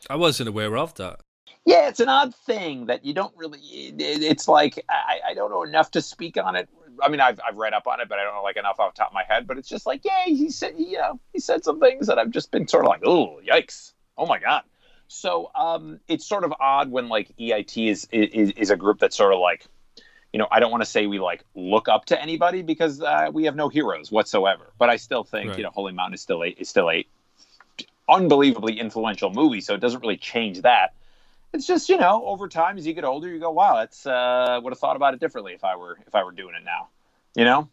[0.09, 1.21] I wasn't aware of that.
[1.65, 5.49] yeah it's an odd thing that you don't really it, it's like I, I don't
[5.49, 6.67] know enough to speak on it.
[7.01, 8.93] I mean I've, I've read up on it but i don't know like enough off
[8.93, 11.39] the top of my head but it's just like yeah he said you know he
[11.39, 13.93] said some things that i've just been sort of like oh yikes.
[14.17, 14.63] Oh my god.
[15.07, 19.15] So um it's sort of odd when like eit is is, is a group that's
[19.15, 19.65] sort of like
[20.33, 23.29] you know i don't want to say we like look up to anybody because uh,
[23.31, 25.57] we have no heroes whatsoever but i still think Right.
[25.59, 27.05] you know holy mountain is still a is still a
[28.09, 30.93] unbelievably influential movie so it doesn't really change that
[31.53, 34.59] it's just you know over time as you get older you go wow that's uh
[34.61, 36.89] would have thought about it differently if i were if i were doing it now
[37.35, 37.69] you know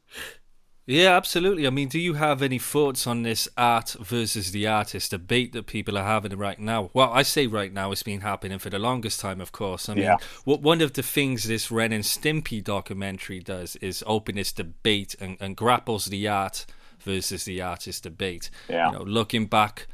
[0.90, 1.68] Yeah, absolutely.
[1.68, 5.66] I mean, do you have any thoughts on this art versus the artist debate that
[5.66, 6.90] people are having right now?
[6.92, 9.88] Well, I say right now, it's been happening for the longest time, of course.
[9.88, 10.16] I mean, Yeah.
[10.44, 15.14] what one of the things this Ren and Stimpy documentary does is open this debate
[15.20, 16.66] and, and grapples the art
[16.98, 18.50] versus the artist debate.
[18.68, 18.90] Yeah.
[18.90, 19.86] You know, looking back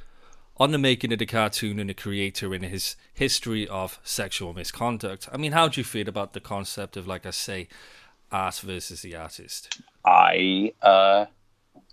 [0.56, 5.28] on the making of the cartoon and the creator and his history of sexual misconduct.
[5.30, 7.68] I mean, how do you feel about the concept of, like I say,
[8.32, 9.78] art versus the artist?
[10.06, 11.26] I uh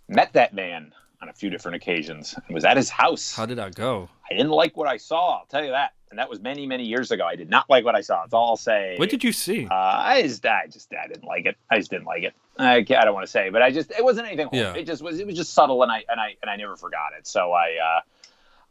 [0.08, 3.58] met that man on a few different occasions and was at his house How did
[3.58, 4.10] that go?
[4.30, 6.86] i didn't like what i saw i'll tell you that and that was many many
[6.86, 9.24] years ago i did not like what i saw It's all i'll say What did
[9.24, 9.66] you see?
[9.66, 11.56] uh, I just, I just, I didn't like it.
[11.72, 12.34] I just didn't like it.
[12.60, 14.48] I, I don't want to say, but I just, it wasn't anything.
[14.54, 14.76] Yeah.
[14.76, 17.14] It just was, it was just subtle, and I, and I, and I never forgot
[17.18, 17.26] it.
[17.26, 18.02] So I, uh,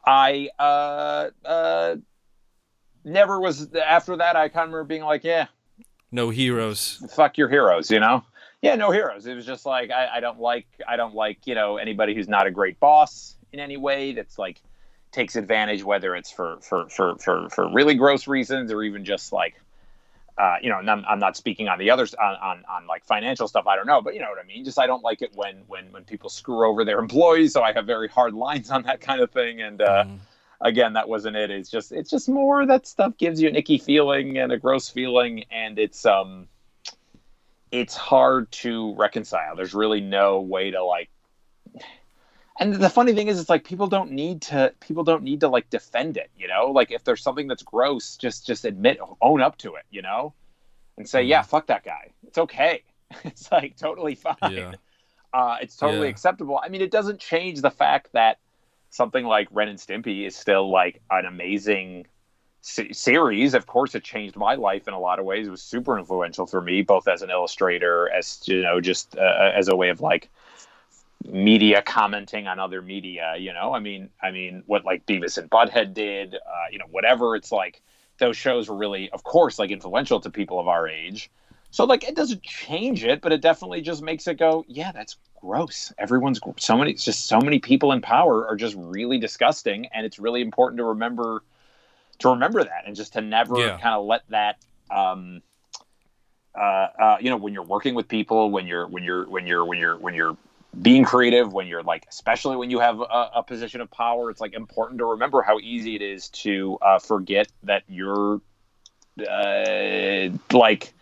[0.09, 1.97] I, uh, uh,
[3.05, 3.75] never was.
[3.75, 5.47] After that, I kind of remember being like, yeah,
[6.13, 7.03] No heroes.
[7.17, 8.23] fuck your heroes, you know?
[8.63, 9.27] Yeah, no heroes.
[9.27, 12.29] It was just like I, I don't like I don't like, you know, anybody who's
[12.29, 14.63] not a great boss in any way that's like
[15.11, 19.33] takes advantage whether it's for for for for, for really gross reasons or even just
[19.33, 19.55] like
[20.39, 23.05] uh, you know, and I'm, I'm not speaking on the others on, on, on like
[23.05, 23.67] financial stuff.
[23.67, 24.65] I don't know, but you know what I mean.
[24.65, 27.53] Just I don't like it when when when people screw over their employees.
[27.53, 29.61] So I have very hard lines on that kind of thing.
[29.61, 30.05] And uh,
[30.61, 31.51] again, that wasn't it.
[31.51, 34.89] It's just it's just more that stuff gives you an icky feeling and a gross
[34.89, 36.49] feeling, and it's um
[37.73, 39.57] it's hard to reconcile.
[39.57, 41.11] There's really no way to like.
[42.61, 44.73] And the funny thing is, it's like people don't need to.
[44.81, 46.31] People don't need to like defend it.
[46.37, 49.85] You know, like if there's something that's gross, just just admit, own up to it.
[49.91, 50.35] You know,
[50.99, 52.13] and say, yeah, fuck that guy.
[52.27, 52.85] It's okay.
[53.25, 54.37] It's like totally fine.
[54.51, 54.73] Yeah.
[55.35, 56.11] Uh, it's totally Yeah.
[56.11, 56.61] acceptable.
[56.63, 58.37] I mean, it doesn't change the fact that
[58.91, 62.07] something like Ren and Stimpy is still like an amazing
[62.63, 63.55] series.
[63.55, 65.47] Of course, it changed my life in a lot of ways.
[65.47, 69.53] It was super influential for me, both as an illustrator, as you know, just uh,
[69.55, 70.31] as a way of like
[71.25, 73.35] media commenting on other media.
[73.39, 76.35] You know, I mean, I mean, what like Beavis and Butthead did.
[76.35, 76.39] Uh,
[76.71, 77.37] you know, whatever.
[77.37, 77.83] It's like
[78.19, 81.31] those shows were really, of course, like influential to people of our age.
[81.71, 85.17] So like it doesn't change it, but it definitely just makes it go, yeah, that's
[85.41, 85.93] gross.
[85.99, 90.19] Everyone's so many, just so many people in power are just really disgusting, and it's
[90.19, 91.43] really important to remember
[92.19, 93.79] to remember that and just to never Yeah.
[93.79, 94.59] kind of let that.
[94.91, 95.43] Um,
[96.55, 99.65] uh, uh, you know, when you're working with people, when you're when you're when you're
[99.65, 100.37] when you're when you're
[100.81, 104.41] being creative, when you're like, especially when you have a, a position of power, it's
[104.41, 108.41] like important to remember how easy it is to uh, forget that you're
[109.19, 110.95] uh, like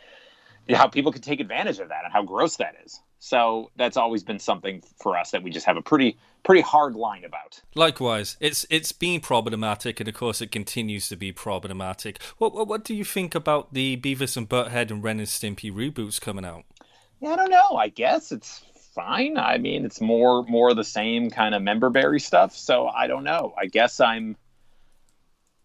[0.71, 3.01] how people can take advantage of that and how gross that is.
[3.21, 6.95] So that's always been something for us that we just have a pretty pretty hard
[6.95, 7.61] line about.
[7.75, 12.21] Likewise, it's it's been problematic, and of course, it continues to be problematic.
[12.39, 15.71] What what, what do you think about the Beavis and Butthead and Ren and Stimpy
[15.71, 16.65] reboots coming out?
[17.21, 17.77] Yeah, I don't know.
[17.77, 18.65] I guess it's
[18.95, 19.37] fine.
[19.37, 22.57] I mean, it's more more of the same kind of memberberry stuff.
[22.57, 23.53] So I don't know.
[23.59, 24.35] I guess I'm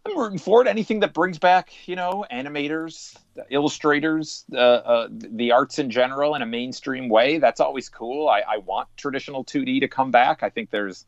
[0.06, 0.68] I'm rooting for it.
[0.68, 3.16] Anything that brings back, you know, animators,
[3.50, 7.40] illustrators, uh, uh, the arts in general in a mainstream way.
[7.40, 8.30] That's always cool.
[8.30, 10.44] I, I want traditional 2D to come back.
[10.44, 11.06] I think there's,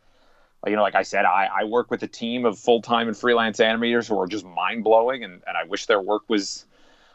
[0.65, 3.15] you know, like I said, I, I work with a team of full time and
[3.15, 6.65] freelance animators who are just mind blowing, and, and I wish their work was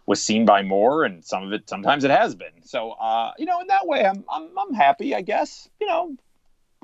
[0.07, 2.63] was seen by more, and some of it sometimes it has been.
[2.65, 5.15] So, uh, you know, in that way, I'm I'm, I'm happy.
[5.17, 6.17] I guess, you know,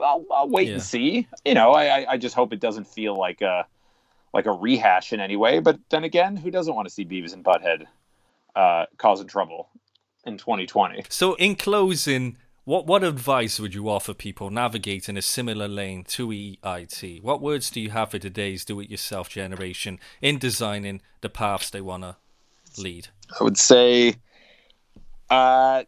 [0.03, 0.75] I'll, I'll wait Yeah.
[0.75, 1.29] and see.
[1.45, 3.67] You know, I, I I just hope it doesn't feel like a
[4.33, 5.61] like a rehash in any way.
[5.61, 7.87] But then again, who doesn't want to see Beavis and Butthead
[8.55, 9.69] uh, causing trouble
[10.25, 11.05] in 2020?
[11.09, 16.29] So, in closing, what what advice would you offer people navigating a similar lane to
[16.29, 17.23] EIT?
[17.23, 22.03] What words do you have for today's do-it-yourself generation in designing the paths they want
[22.03, 22.17] to
[22.77, 23.09] lead?
[23.41, 24.15] I would say,
[25.31, 25.85] uh,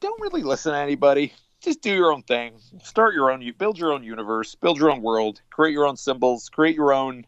[0.00, 1.32] don't really listen to anybody.
[1.60, 2.54] Just do your own thing.
[2.82, 3.42] Start your own.
[3.42, 4.54] You build your own universe.
[4.54, 5.40] Build your own world.
[5.50, 6.48] Create your own symbols.
[6.48, 7.26] Create your own.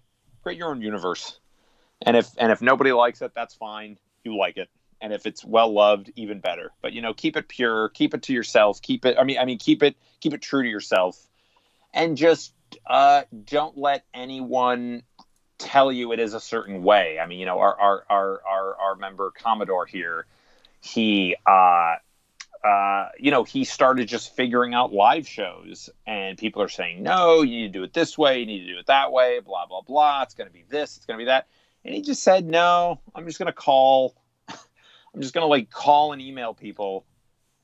[0.49, 1.39] Create your own universe.
[2.01, 3.99] And if and if nobody likes it, that's fine.
[4.25, 4.71] You like it.
[4.99, 6.73] And if it's well loved even better.
[6.81, 7.91] But you know keep it pure.
[7.91, 8.81] Keep it to yourself.
[8.81, 11.23] Keep it i mean i mean keep it keep it true to yourself.
[11.93, 12.55] And just
[12.87, 15.03] uh, don't let anyone
[15.59, 17.19] tell you it is a certain way.
[17.21, 20.25] I mean you know our our our our, our member commodore here
[20.81, 21.97] he uh
[22.65, 27.43] uh, you know, he started just figuring out live shows, and people are saying, no,
[27.43, 29.67] you need to do it this way, you need to do it that way, blah,
[29.67, 30.23] blah, blah.
[30.23, 31.47] It's going to be this, it's going to be that.
[31.85, 34.17] And he just said, no, I'm just going to call
[35.15, 37.05] I'm just gonna like call and email people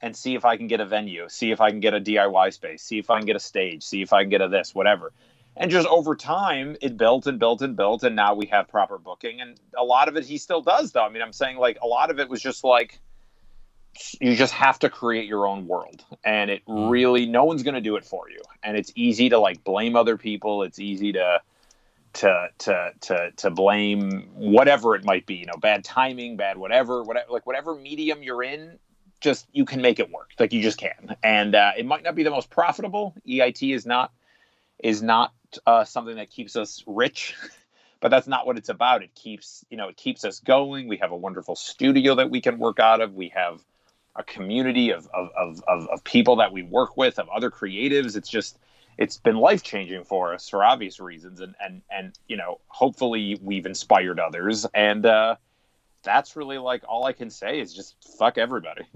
[0.00, 2.52] and see if I can get a venue, see if I can get a DIY
[2.52, 4.74] space, see if I can get a stage, see if I can get a this,
[4.74, 5.12] whatever.
[5.56, 8.98] And just over time, it built and built and built, and now we have proper
[8.98, 9.40] booking.
[9.40, 11.04] And a lot of it he still does, though.
[11.04, 13.00] I mean, I'm saying like a lot of it was just like
[14.20, 17.80] you just have to create your own world, and it really no one's going to
[17.80, 18.40] do it for you.
[18.62, 20.62] And it's easy to like blame other people.
[20.62, 21.40] It's easy to
[22.14, 27.02] to to to to blame whatever it might be you know bad timing bad whatever
[27.02, 28.78] whatever like whatever medium you're in
[29.20, 30.30] just you can make it work.
[30.38, 31.16] Like you just can.
[31.22, 33.14] And uh, it might not be the most profitable.
[33.26, 34.12] Eit is not
[34.78, 35.32] is not
[35.66, 37.34] uh, something that keeps us rich
[38.04, 39.02] but that's not what it's about.
[39.02, 40.88] It keeps you know it keeps us going.
[40.88, 43.14] We have a wonderful studio that we can work out of.
[43.14, 43.64] We have
[44.16, 48.16] a community of of, of, of, of people that we work with of other creatives
[48.16, 48.58] it's just
[48.98, 53.38] it's been life changing for us for obvious reasons, and and and you know, hopefully
[53.42, 55.36] we've inspired others, and uh,
[56.02, 58.82] that's really like all I can say is just fuck everybody.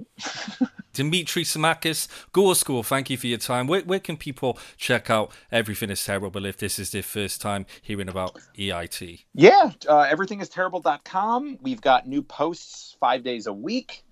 [0.92, 3.68] Dimitri Simakis, Gore School, thank you for your time.
[3.68, 7.66] Where, where can people check out Everything is Terrible if this is their first time
[7.82, 9.24] hearing about EIT?
[9.32, 11.58] Yeah, uh, everythingisterrible.com.
[11.62, 14.02] We've got new posts five days a week.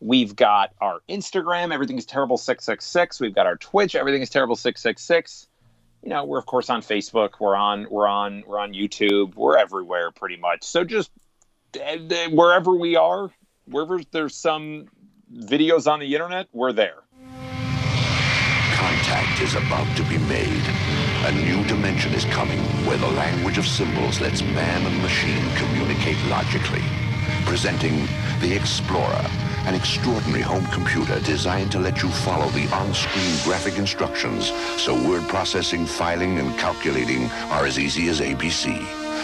[0.00, 3.20] We've got our Instagram, everything is terrible 666.
[3.20, 5.46] We've got our Twitch, everything is terrible 666.
[6.02, 9.58] You know, we're of course on Facebook, we're on we're on we're on YouTube, we're
[9.58, 10.64] everywhere pretty much.
[10.64, 11.10] So just
[11.76, 11.98] uh,
[12.30, 13.30] wherever we are,
[13.66, 14.86] wherever there's some
[15.34, 17.02] videos on the internet, we're there.
[18.72, 20.62] Contact is about to be made.
[21.26, 26.16] A new dimension is coming where the language of symbols lets man and machine communicate
[26.30, 26.82] logically.
[27.44, 28.08] Presenting
[28.40, 34.52] the Explorer an extraordinary home computer designed to let you follow the on-screen graphic instructions
[34.76, 38.78] so word processing, filing, and calculating are as easy as ABC.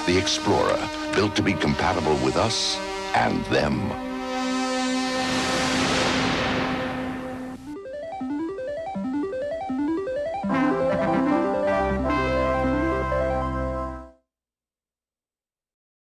[0.07, 2.77] The Explorer, built to be compatible with us
[3.15, 4.07] and them.